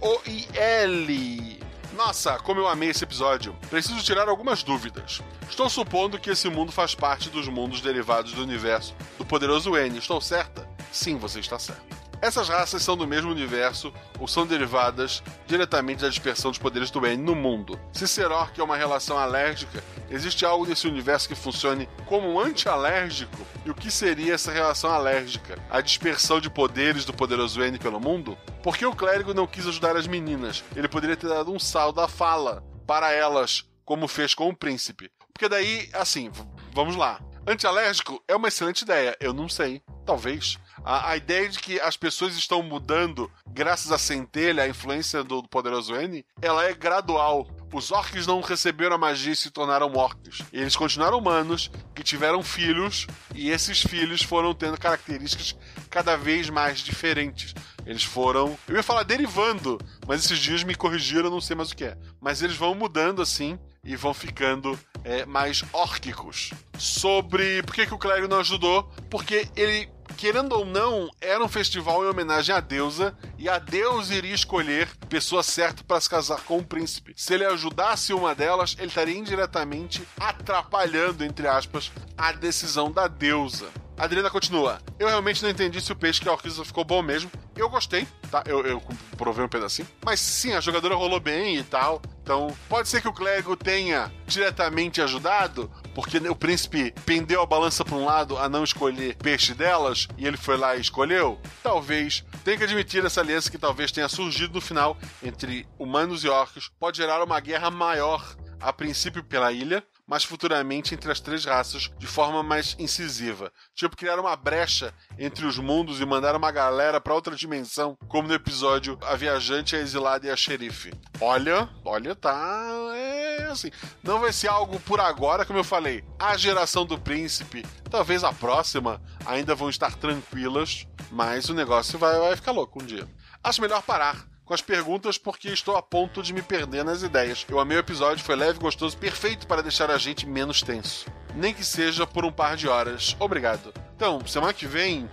[1.98, 3.54] Nossa, como eu amei esse episódio.
[3.70, 5.22] Preciso tirar algumas dúvidas.
[5.50, 9.98] Estou supondo que esse mundo faz parte dos mundos derivados do universo do poderoso N.
[9.98, 10.66] Estou certa?
[10.92, 12.07] Sim, você está certa.
[12.22, 17.06] Essas raças são do mesmo universo ou são derivadas diretamente da dispersão dos poderes do
[17.06, 17.80] N no mundo.
[17.94, 23.46] Se orc é uma relação alérgica, existe algo nesse universo que funcione como um anti-alérgico?
[23.66, 25.58] E o que seria essa relação alérgica?
[25.70, 28.38] A dispersão de poderes do poderoso N pelo mundo?
[28.64, 30.64] Por que o clérigo não quis ajudar as meninas?
[30.76, 35.12] Ele poderia ter dado um sal da fala para elas, como fez com o príncipe.
[35.32, 36.32] Porque daí, assim,
[36.74, 37.20] vamos lá.
[37.46, 39.82] Antialérgico é uma excelente ideia, eu não sei.
[40.06, 40.58] Talvez.
[40.90, 45.42] A, a, ideia de que as pessoas estão mudando graças à centelha, à influência do,
[45.42, 47.46] do poderoso N, ela é gradual.
[47.74, 50.42] Os orcs não receberam a magia e se tornaram orcs.
[50.54, 55.58] Eles continuaram humanos, que tiveram filhos, e esses filhos foram tendo características
[55.90, 57.54] cada vez mais diferentes.
[57.86, 58.58] Eles foram.
[58.66, 61.98] Eu ia falar derivando, mas esses dias me corrigiram, não sei mais o que é.
[62.22, 66.52] Mas eles vão mudando assim e vão ficando é, mais órquicos.
[66.78, 68.84] Sobre por que, que o clérigo não ajudou?
[69.10, 74.16] Porque ele querendo ou não, era um festival em homenagem à deusa e a deusa
[74.16, 77.14] iria escolher pessoa certa para se casar com o príncipe.
[77.16, 83.70] Se ele ajudasse uma delas, ele estaria indiretamente atrapalhando, entre aspas, a decisão da deusa.
[83.98, 84.80] Adriana continua.
[85.00, 87.32] Eu realmente não entendi se o peixe que a orquídea ficou bom mesmo.
[87.56, 88.44] Eu gostei, tá?
[88.46, 88.82] Eu, eu
[89.18, 89.88] provei um pedacinho.
[90.06, 92.02] Mas sim, a jogadora rolou bem e tal.
[92.22, 97.84] Então, pode ser que o clérigo tenha diretamente ajudado, porque o príncipe pendeu a balança
[97.84, 101.40] para um lado a não escolher peixe delas e ele foi lá e escolheu.
[101.64, 102.24] Talvez.
[102.44, 106.70] Tem que admitir essa aliança que talvez tenha surgido no final entre humanos e orcs
[106.80, 111.92] pode gerar uma guerra maior a princípio pela ilha, mas futuramente entre as três raças
[111.98, 113.52] de forma mais incisiva.
[113.76, 118.28] Tipo, criar uma brecha entre os mundos e mandar uma galera para outra dimensão, como
[118.28, 120.94] no episódio A Viajante, a Exilada e a Xerife.
[121.20, 122.70] Olha, olha, tá.
[122.96, 123.70] É assim.
[124.02, 126.04] Não vai ser algo por agora, como eu falei.
[126.18, 132.18] A geração do príncipe, talvez a próxima, ainda vão estar tranquilas, mas o negócio vai,
[132.18, 133.08] vai ficar louco um dia.
[133.44, 137.46] Acho melhor parar com as perguntas porque estou a ponto de me perder nas ideias.
[137.50, 141.06] Eu amei o episódio, foi leve, gostoso, perfeito para deixar a gente menos tenso.
[141.36, 143.16] Nem que seja por um par de horas.
[143.20, 143.74] Obrigado.
[143.96, 145.10] Então, semana que vem.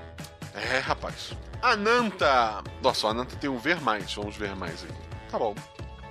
[0.55, 1.33] É, rapaz.
[1.61, 2.63] Ananta!
[2.81, 4.15] Nossa, a Ananta tem um ver mais.
[4.15, 4.95] Vamos ver mais aqui.
[5.29, 5.55] Tá bom.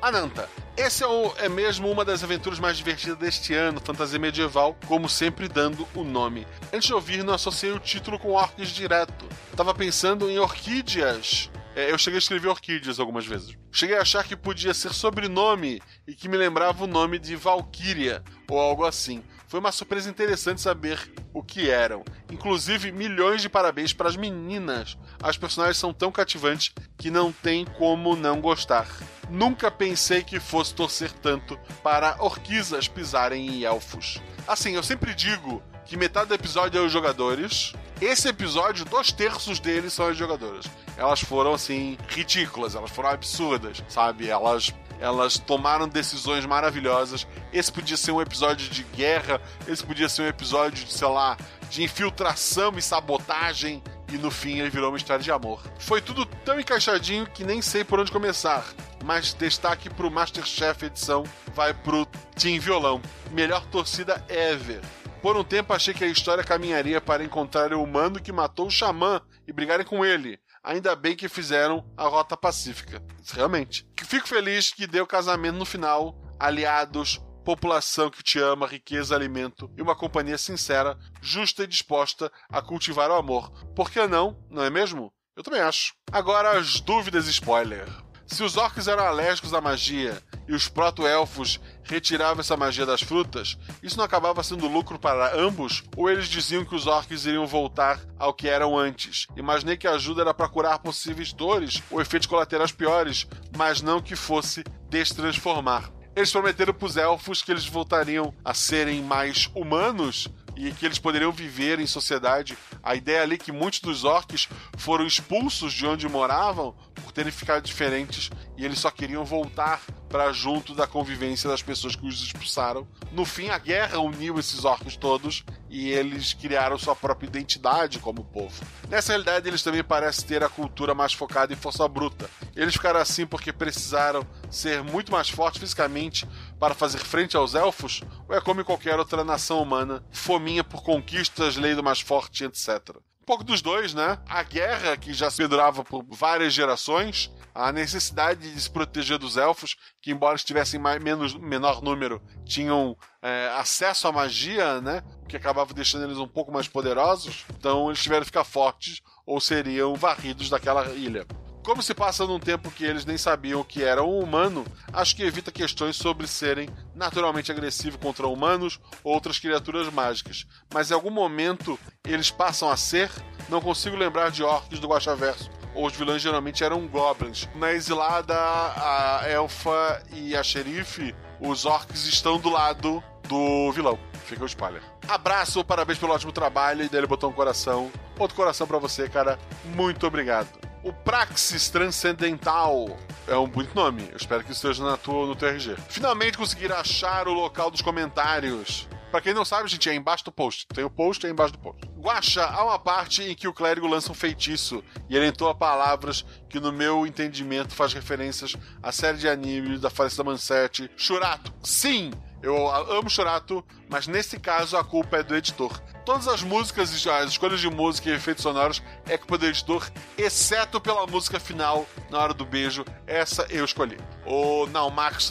[0.01, 0.49] Ananta.
[0.75, 5.07] Esse é, o, é mesmo uma das aventuras mais divertidas deste ano, fantasia medieval, como
[5.07, 6.45] sempre dando o nome.
[6.73, 9.29] Antes de ouvir, não associei o título com orques direto.
[9.55, 13.57] Tava pensando em orquídeas é, eu cheguei a escrever orquídeas algumas vezes.
[13.71, 18.23] Cheguei a achar que podia ser sobrenome e que me lembrava o nome de Valkyria
[18.49, 19.23] ou algo assim.
[19.47, 20.99] Foi uma surpresa interessante saber
[21.31, 22.03] o que eram.
[22.31, 24.97] Inclusive, milhões de parabéns para as meninas.
[25.21, 28.87] As personagens são tão cativantes que não tem como não gostar.
[29.29, 34.19] Nunca pensei que fosse torcer tanto para orquisas pisarem em elfos.
[34.47, 37.73] Assim, eu sempre digo que metade do episódio é os jogadores.
[38.03, 40.65] Esse episódio, dois terços deles são as jogadoras.
[40.97, 44.29] Elas foram, assim, ridículas, elas foram absurdas, sabe?
[44.29, 47.25] Elas elas tomaram decisões maravilhosas.
[47.51, 51.37] Esse podia ser um episódio de guerra, esse podia ser um episódio de, sei lá,
[51.69, 53.81] de infiltração e sabotagem.
[54.11, 55.61] E no fim ele virou uma história de amor.
[55.79, 58.65] Foi tudo tão encaixadinho que nem sei por onde começar.
[59.03, 61.23] Mas destaque pro Masterchef edição
[61.55, 63.01] vai pro Team Violão.
[63.31, 64.81] Melhor torcida ever.
[65.23, 68.69] Por um tempo achei que a história caminharia para encontrar o humano que matou o
[68.69, 70.37] xamã e brigarem com ele.
[70.61, 73.01] Ainda bem que fizeram a rota pacífica.
[73.31, 73.87] Realmente.
[74.03, 79.81] Fico feliz que deu casamento no final, aliados, população que te ama, riqueza, alimento e
[79.81, 83.49] uma companhia sincera, justa e disposta a cultivar o amor.
[83.73, 84.37] Por que não?
[84.49, 85.13] Não é mesmo?
[85.37, 85.93] Eu também acho.
[86.11, 87.87] Agora as dúvidas spoiler.
[88.33, 93.59] Se os orcs eram alérgicos à magia e os proto-elfos retiravam essa magia das frutas,
[93.83, 95.83] isso não acabava sendo lucro para ambos?
[95.95, 99.27] Ou eles diziam que os orcs iriam voltar ao que eram antes?
[99.37, 104.01] Imaginei que a ajuda era para curar possíveis dores ou efeitos colaterais piores, mas não
[104.01, 105.91] que fosse destransformar.
[106.15, 110.97] Eles prometeram para os elfos que eles voltariam a serem mais humanos e que eles
[110.97, 115.87] poderiam viver em sociedade A ideia ali é que muitos dos orcs foram expulsos de
[115.87, 119.81] onde moravam por terem ficado diferentes e eles só queriam voltar
[120.13, 122.87] para junto da convivência das pessoas que os expulsaram.
[123.11, 128.23] No fim, a guerra uniu esses orcs todos e eles criaram sua própria identidade como
[128.23, 128.63] povo.
[128.87, 132.29] Nessa realidade, eles também parecem ter a cultura mais focada em força bruta.
[132.55, 136.27] Eles ficaram assim porque precisaram ser muito mais fortes fisicamente
[136.59, 140.83] para fazer frente aos elfos, ou é como em qualquer outra nação humana, fominha por
[140.83, 142.97] conquistas, lei do mais forte, etc.
[143.23, 144.17] Um pouco dos dois, né?
[144.27, 149.37] A guerra, que já se durava por várias gerações, a necessidade de se proteger dos
[149.37, 155.01] elfos, que embora estivessem mais, menos, menor número, tinham é, acesso à magia, né?
[155.23, 157.45] O que acabava deixando eles um pouco mais poderosos.
[157.57, 161.25] Então eles tiveram que ficar fortes ou seriam varridos daquela ilha.
[161.63, 165.23] Como se passa num tempo que eles nem sabiam que era um humano, acho que
[165.23, 170.45] evita questões sobre serem naturalmente agressivos contra humanos ou outras criaturas mágicas.
[170.73, 173.09] Mas em algum momento eles passam a ser.
[173.47, 175.49] Não consigo lembrar de orcs do Guaxaverso.
[175.73, 177.47] Ou os vilões geralmente eram goblins.
[177.55, 183.97] Na exilada, a elfa e a xerife, os orcs estão do lado do vilão.
[184.25, 184.81] Fica o spoiler.
[185.07, 186.83] Abraço, parabéns pelo ótimo trabalho.
[186.83, 187.89] E daí ele botou um coração.
[188.19, 189.39] Outro coração para você, cara.
[189.63, 190.72] Muito obrigado.
[190.83, 194.05] O Praxis Transcendental é um bonito nome.
[194.11, 195.77] Eu espero que esteja na tua, no teu RG.
[195.87, 198.85] Finalmente conseguir achar o local dos comentários.
[199.09, 200.67] Pra quem não sabe, gente, é embaixo do post.
[200.67, 201.87] Tem o post é embaixo do post.
[201.97, 206.25] Guaxa, há uma parte em que o clérigo lança um feitiço e ele entoa palavras
[206.49, 210.91] que, no meu entendimento, faz referências à série de animes da Falecida Manchete.
[210.97, 212.11] Churato, sim!
[212.43, 215.79] Eu amo Churato, mas nesse caso a culpa é do editor.
[216.05, 220.81] Todas as músicas, as escolhas de música e efeitos sonoros é culpa do editor, exceto
[220.81, 222.83] pela música final, na hora do beijo.
[223.07, 223.97] Essa eu escolhi.
[224.25, 225.29] O não, Max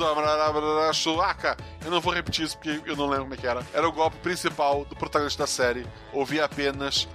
[0.95, 3.63] Chulaca, eu não vou repetir isso porque eu não lembro como é que era.
[3.75, 5.87] Era o golpe principal do protagonista da série.
[6.15, 7.07] Ouvi apenas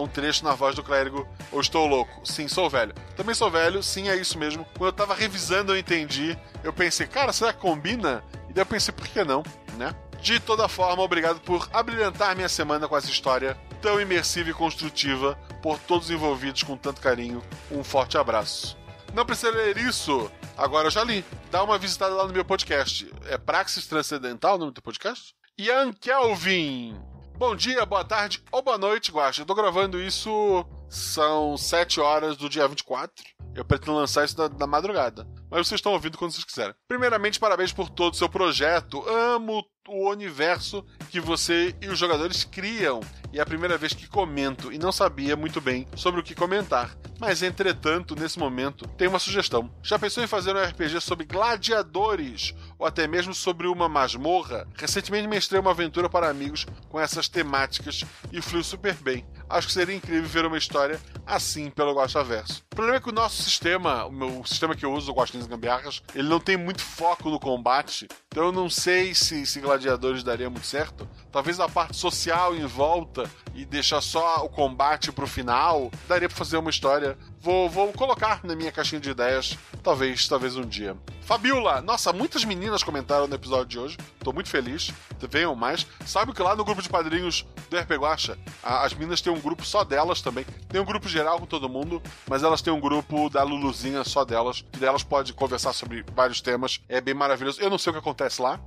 [0.00, 1.28] um trecho na voz do clérigo.
[1.52, 2.26] Ou estou louco?
[2.26, 2.92] Sim, sou velho.
[3.16, 4.66] Também sou velho, sim, é isso mesmo.
[4.76, 6.36] Quando eu tava revisando, eu entendi.
[6.64, 8.24] Eu pensei, cara, será que combina?
[8.54, 9.42] Eu pensei, por que não,
[9.76, 9.94] né?
[10.22, 15.38] De toda forma, obrigado por abrilhantar minha semana com essa história tão imersiva e construtiva,
[15.60, 17.42] por todos envolvidos com tanto carinho.
[17.70, 18.78] Um forte abraço.
[19.12, 21.24] Não precisa ler isso, agora eu já li.
[21.50, 23.12] Dá uma visitada lá no meu podcast.
[23.26, 25.34] É Praxis Transcendental o nome do podcast?
[25.58, 26.96] Ian Kelvin.
[27.36, 29.42] Bom dia, boa tarde ou boa noite, Guacha.
[29.42, 33.12] Eu tô gravando isso, são 7 horas do dia 24.
[33.54, 35.26] Eu pretendo lançar isso na, na madrugada.
[35.54, 36.74] Mas vocês estão ouvindo quando vocês quiserem.
[36.88, 39.08] Primeiramente, parabéns por todo o seu projeto.
[39.08, 42.98] Amo o universo que você e os jogadores criam.
[43.32, 46.34] E é a primeira vez que comento e não sabia muito bem sobre o que
[46.34, 46.96] comentar.
[47.20, 49.72] Mas, entretanto, nesse momento, tem uma sugestão.
[49.80, 52.52] Já pensou em fazer um RPG sobre gladiadores?
[52.76, 54.66] Ou até mesmo sobre uma masmorra?
[54.74, 59.24] Recentemente mestrei uma aventura para amigos com essas temáticas e fluiu super bem.
[59.48, 62.62] Acho que seria incrível ver uma história assim pelo Verso.
[62.72, 65.46] O problema é que o nosso sistema, o meu sistema que eu uso, o Guaxinins
[65.46, 68.08] Gambiarras, ele não tem muito foco no combate.
[68.28, 71.08] Então eu não sei se, se gladiadores daria muito certo.
[71.30, 76.36] Talvez a parte social em volta e deixar só o combate pro final, daria pra
[76.36, 77.16] fazer uma história.
[77.40, 80.96] Vou, vou colocar na minha caixinha de ideias, talvez, talvez um dia.
[81.22, 83.98] Fabiola, nossa, muitas meninas comentaram no episódio de hoje.
[84.18, 84.92] Tô muito feliz.
[85.30, 85.86] Venham mais.
[86.04, 89.64] Sabe que lá no grupo de padrinhos do RP Guacha, as meninas têm um grupo
[89.64, 90.44] só delas também.
[90.68, 94.24] Tem um grupo geral com todo mundo, mas elas têm um grupo da Luluzinha só
[94.24, 96.80] delas, que delas pode conversar sobre vários temas.
[96.88, 97.60] É bem maravilhoso.
[97.60, 98.60] Eu não sei o que acontece lá,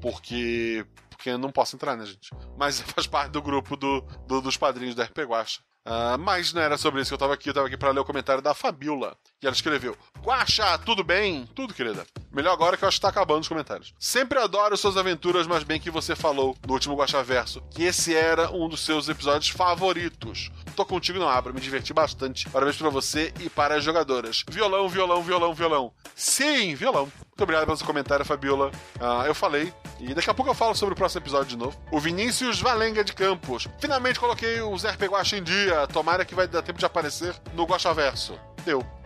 [0.00, 2.30] porque porque não posso entrar, né, gente?
[2.56, 5.60] Mas faz parte do grupo do, do dos padrinhos da RP Guacha.
[5.86, 8.00] Uh, mas não era sobre isso que eu tava aqui, eu tava aqui para ler
[8.00, 9.16] o comentário da Fabiola.
[9.42, 11.48] E ela escreveu: Guacha, tudo bem?
[11.54, 12.06] Tudo, querida.
[12.30, 13.94] Melhor agora que eu acho que tá acabando os comentários.
[13.98, 18.14] Sempre adoro suas aventuras, mas bem que você falou no último Guacha Verso que esse
[18.14, 20.50] era um dos seus episódios favoritos.
[20.76, 22.48] Tô contigo, não abra, me diverti bastante.
[22.50, 24.44] Parabéns para você e para as jogadoras.
[24.50, 25.92] Violão, violão, violão, violão.
[26.14, 27.04] Sim, violão.
[27.04, 28.70] Muito obrigado pelo seu comentário, Fabiola.
[29.00, 31.80] Uh, eu falei, e daqui a pouco eu falo sobre o próximo episódio de novo.
[31.90, 33.66] O Vinícius Valenga de Campos.
[33.78, 35.86] Finalmente coloquei os RP Guacha em dia.
[35.86, 38.38] Tomara que vai dar tempo de aparecer no Guacha Verso.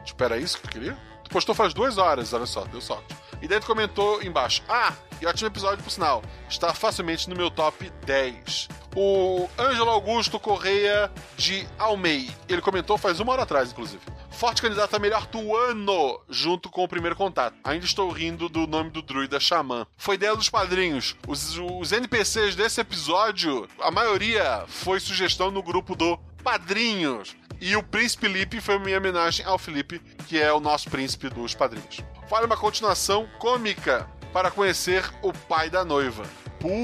[0.04, 0.14] Deu.
[0.14, 0.98] Espera isso que tu queria?
[1.24, 3.16] Tu postou faz duas horas, olha só, deu sorte.
[3.40, 4.62] E daí tu comentou embaixo.
[4.68, 6.22] Ah, e ótimo episódio por sinal.
[6.48, 8.68] Está facilmente no meu top 10.
[8.96, 12.30] O Ângelo Augusto Correia de Almei.
[12.48, 14.02] Ele comentou faz uma hora atrás, inclusive.
[14.30, 17.56] Forte candidato a melhor do ano, junto com o primeiro contato.
[17.64, 19.86] Ainda estou rindo do nome do druida Xamã.
[19.96, 21.16] Foi ideia dos padrinhos.
[21.26, 27.34] Os, os NPCs desse episódio, a maioria foi sugestão no grupo do Padrinhos.
[27.66, 29.98] E o Príncipe Felipe foi minha homenagem ao Felipe,
[30.28, 32.04] que é o nosso príncipe dos padrinhos.
[32.28, 36.24] Fale uma continuação cômica para conhecer o pai da noiva.
[36.60, 36.76] Putz,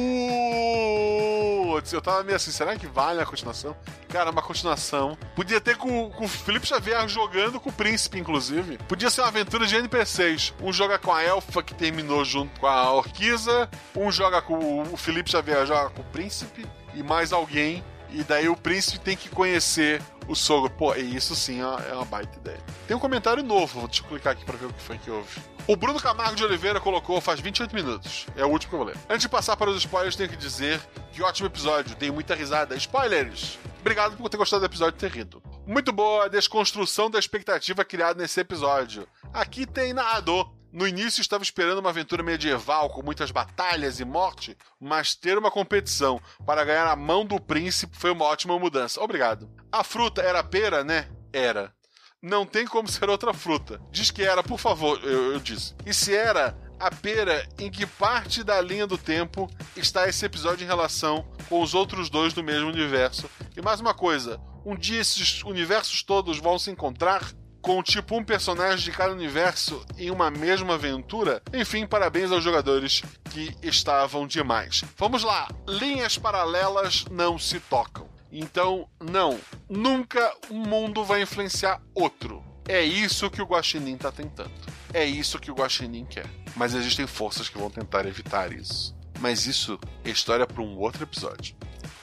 [1.93, 3.77] eu tava meio assim, será que vale a continuação?
[4.09, 5.19] Cara, uma continuação.
[5.37, 8.79] Podia ter com, com o Felipe Xavier jogando com o príncipe, inclusive.
[8.89, 10.55] Podia ser uma aventura de NPCs.
[10.63, 14.97] Um joga com a elfa que terminou junto com a Orquiza, um joga com o
[14.97, 17.85] Felipe Xavier joga com o príncipe e mais alguém.
[18.13, 20.71] E daí o príncipe tem que conhecer o sogro.
[20.71, 22.61] Pô, e isso sim é uma baita ideia.
[22.87, 25.41] Tem um comentário novo, deixa eu clicar aqui pra ver o que foi que houve.
[25.67, 28.27] O Bruno Camargo de Oliveira colocou faz 28 minutos.
[28.37, 28.97] É o último que eu vou ler.
[29.09, 30.81] Antes de passar para os spoilers, tenho que dizer
[31.13, 32.77] que ótimo episódio, dei muita risada.
[32.77, 33.59] Spoilers!
[33.81, 35.43] Obrigado por ter gostado do episódio e ter rido.
[35.67, 39.07] Muito boa a desconstrução da expectativa criada nesse episódio.
[39.33, 40.60] Aqui tem narrador.
[40.73, 45.51] No início estava esperando uma aventura medieval com muitas batalhas e morte, mas ter uma
[45.51, 49.01] competição para ganhar a mão do príncipe foi uma ótima mudança.
[49.01, 49.51] Obrigado.
[49.73, 51.09] A fruta era pera, né?
[51.33, 51.75] Era.
[52.23, 53.81] Não tem como ser outra fruta.
[53.91, 55.75] Diz que era, por favor, eu, eu disse.
[55.85, 60.65] E se era a pera, em que parte da linha do tempo está esse episódio
[60.65, 63.29] em relação com os outros dois do mesmo universo?
[63.57, 67.33] E mais uma coisa, um dia esses universos todos vão se encontrar?
[67.61, 71.43] Com tipo um personagem de cada universo em uma mesma aventura.
[71.53, 74.83] Enfim, parabéns aos jogadores que estavam demais.
[74.97, 78.09] Vamos lá, linhas paralelas não se tocam.
[78.33, 79.39] Então, não,
[79.69, 82.45] nunca um mundo vai influenciar outro.
[82.69, 84.53] É isso que o Guaxinim está tentando.
[84.95, 86.27] É isso que o Guaxinim quer.
[86.55, 88.95] Mas existem forças que vão tentar evitar isso.
[89.19, 91.57] Mas isso é história para um outro episódio.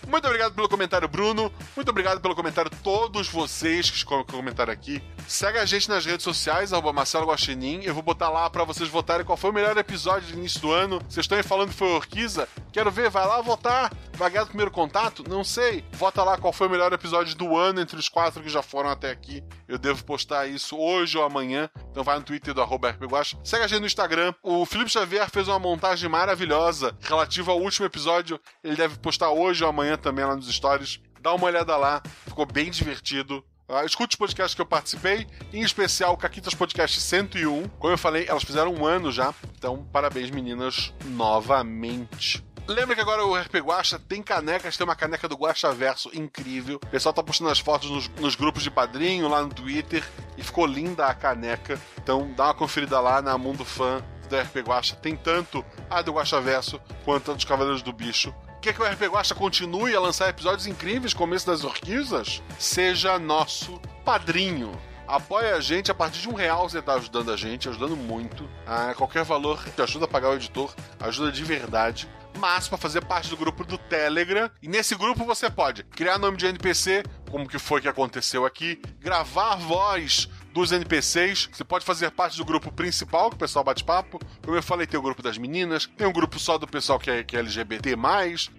[0.08, 1.52] Muito obrigado pelo comentário, Bruno.
[1.76, 5.04] Muito obrigado pelo comentário, todos vocês que comentaram aqui.
[5.28, 7.84] Segue a gente nas redes sociais, arroba Marcelo Guaxinim.
[7.84, 10.72] Eu vou botar lá para vocês votarem qual foi o melhor episódio de início do
[10.72, 11.00] ano.
[11.10, 12.48] Vocês estão aí falando que foi Orquiza.
[12.72, 13.92] Quero ver, vai lá votar.
[14.14, 15.24] Vai ganhar o primeiro contato?
[15.28, 15.84] Não sei.
[15.92, 18.90] Vota lá qual foi o melhor episódio do ano entre os quatro que já foram
[18.90, 19.44] até aqui.
[19.68, 21.70] Eu devo postar isso hoje ou amanhã.
[21.92, 23.38] Então vai no Twitter do arroba RPGuacha.
[23.44, 24.34] Segue a gente no Instagram.
[24.42, 28.40] O Felipe Xavier fez uma montagem maravilhosa relativa ao último episódio.
[28.64, 31.00] Ele deve postar hoje ou amanhã também lá nos stories.
[31.22, 32.02] Dá uma olhada lá.
[32.26, 33.44] Ficou bem divertido.
[33.70, 37.68] Uh, escute os podcasts que eu participei, em especial o Caquitas Podcast 101.
[37.68, 39.34] Como eu falei, elas fizeram um ano já.
[39.58, 42.42] Então, parabéns, meninas, novamente.
[42.66, 46.78] Lembra que agora o RP Guacha tem canecas, tem uma caneca do Guacha Verso incrível.
[46.84, 50.04] O pessoal tá postando as fotos nos, nos, grupos de padrinho lá no Twitter
[50.38, 51.80] e ficou linda a caneca.
[51.98, 54.98] Então dá uma conferida lá na Mundo Fã do RP Guacha.
[54.98, 58.36] Tem tanto a do Guacha Verso quanto a dos Cavaleiros do Bicho.
[58.62, 62.42] Quer que o RP Guacha continue a lançar episódios incríveis como esse das Orquisas?
[62.58, 64.72] Seja nosso padrinho.
[65.08, 68.50] Apoie a gente, a partir de um real você está ajudando a gente, ajudando muito.
[68.66, 72.10] A qualquer valor te ajuda a pagar o editor, ajuda de verdade.
[72.38, 76.38] Mas para fazer parte do grupo do Telegram, e nesse grupo você pode criar nome
[76.38, 80.28] de NPC, como que foi que aconteceu aqui, gravar voz
[80.62, 81.50] dos NPCs.
[81.52, 84.20] Você pode fazer parte do grupo principal, que o pessoal bate papo.
[84.44, 87.10] Como eu falei, tem o grupo das meninas, tem um grupo só do pessoal que
[87.10, 87.96] é, que é LGBT,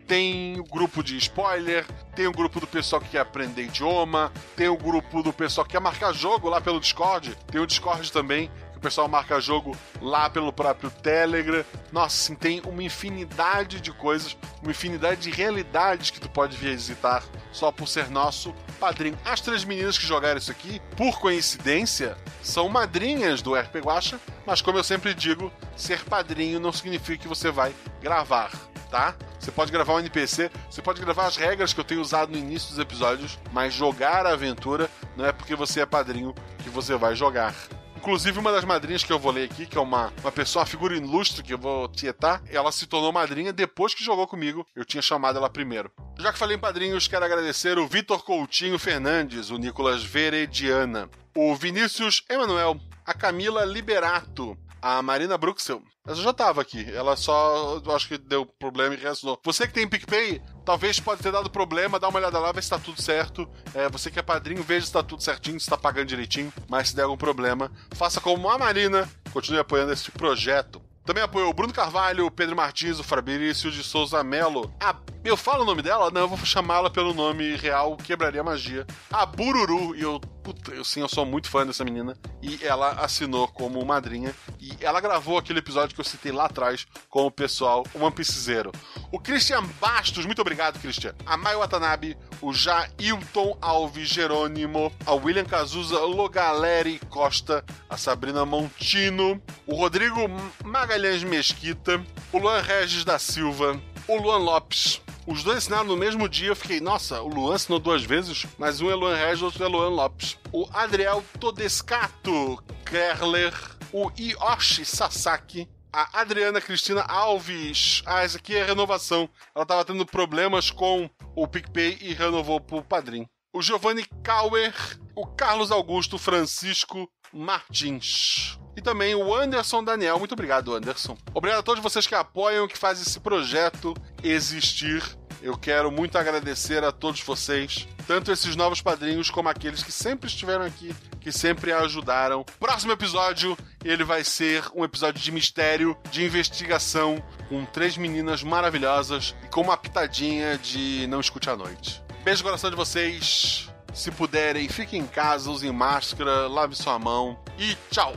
[0.07, 4.69] tem o grupo de spoiler, tem o grupo do pessoal que quer aprender idioma, tem
[4.69, 8.51] o grupo do pessoal que quer marcar jogo lá pelo Discord, tem o Discord também,
[8.79, 11.65] o pessoal marca jogo lá pelo próprio Telegram.
[11.91, 17.25] Nossa, assim, tem uma infinidade de coisas, uma infinidade de realidades que tu pode visitar
[17.51, 19.19] só por ser nosso padrinho.
[19.25, 24.63] As três meninas que jogaram isso aqui, por coincidência, são madrinhas do RP Guacha, mas
[24.63, 28.53] como eu sempre digo, ser padrinho não significa que você vai gravar,
[28.91, 29.17] tá?
[29.41, 32.39] Você pode gravar um NPC, você pode gravar as regras que eu tenho usado no
[32.39, 36.97] início dos episódios, mas jogar a aventura não é porque você é padrinho que você
[36.97, 37.55] vai jogar.
[37.99, 40.67] Inclusive, uma das madrinhas que eu vou ler aqui, que é uma, uma pessoa, uma
[40.67, 44.65] figura ilustre que eu vou tietar, ela se tornou madrinha depois que jogou comigo.
[44.75, 45.91] Eu tinha chamado ela primeiro.
[46.17, 51.57] Já que falei em padrinhos, quero agradecer o Vitor Coutinho Fernandes, o Nicolas Verediana, o
[51.57, 55.83] Vinícius Emanuel, a Camila Liberato, a Marina Bruxel.
[56.07, 59.39] Ela já estava aqui, ela só acho que deu problema e reacionou.
[59.45, 62.71] Você que tem PicPay, talvez pode ter dado problema, dá uma olhada lá, vê se
[62.71, 63.49] tá tudo certo.
[63.75, 66.53] É, você que é padrinho, veja se tá tudo certinho, se tá pagando direitinho.
[66.69, 70.81] Mas se der algum problema, faça como a Marina, continue apoiando esse projeto.
[71.05, 74.71] Também apoiou o Bruno Carvalho, o Pedro Martins, o Fabrício de Souza Melo.
[74.79, 76.11] A, eu falo o nome dela?
[76.11, 78.87] Não, eu vou chamá-la pelo nome real, quebraria a magia.
[79.11, 82.17] A Bururu, e eu puta, sim, eu sou muito fã dessa menina.
[82.41, 84.35] E ela assinou como madrinha.
[84.59, 88.15] E ela gravou aquele episódio que eu citei lá atrás com o pessoal, o One
[88.15, 88.73] Piece Zero.
[89.13, 91.15] O Christian Bastos, muito obrigado, Christian.
[91.27, 99.43] A Maio Watanabe, o Jailton Alves Jerônimo, a William Cazuza Logaleri Costa, a Sabrina Montino,
[99.67, 100.21] o Rodrigo
[100.65, 106.27] Magalhães Mesquita, o Luan Regis da Silva, o Luan Lopes, os dois assinaram no mesmo
[106.27, 106.49] dia.
[106.49, 109.69] Eu fiquei, nossa, o Luan assinou duas vezes, mas um é Luan Regis, outro é
[109.69, 110.39] Luan Lopes.
[110.51, 113.53] O Adriel Todescato Kerler,
[113.93, 118.03] o Yoshi Sasaki, a Adriana Cristina Alves.
[118.07, 119.29] Ah, essa aqui é renovação.
[119.55, 123.29] Ela tava tendo problemas com o PicPay e renovou pro padrinho.
[123.53, 124.75] o Giovanni Kauer,
[125.15, 128.59] o Carlos Augusto Francisco Martins.
[128.77, 130.19] E também o Anderson Daniel.
[130.19, 131.17] Muito obrigado, Anderson.
[131.35, 135.03] Obrigado a todos vocês que apoiam, que fazem esse projeto existir.
[135.41, 140.29] Eu quero muito agradecer a todos vocês, tanto esses novos padrinhos como aqueles que sempre
[140.29, 142.45] estiveram aqui, que sempre ajudaram.
[142.59, 149.35] Próximo episódio, ele vai ser um episódio de mistério, de investigação, com três meninas maravilhosas
[149.45, 152.03] e com uma pitadinha de Não Escute à Noite.
[152.25, 153.71] Beijo no coração de vocês.
[153.95, 158.15] Se puderem, fiquem em casa, usem máscara, lave sua mão e tchau!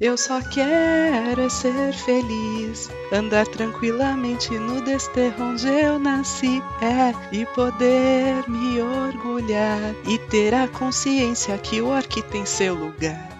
[0.00, 7.44] Eu só quero é ser feliz, andar tranquilamente no desterro onde eu nasci, é, e
[7.44, 13.39] poder me orgulhar e ter a consciência que o orc tem seu lugar.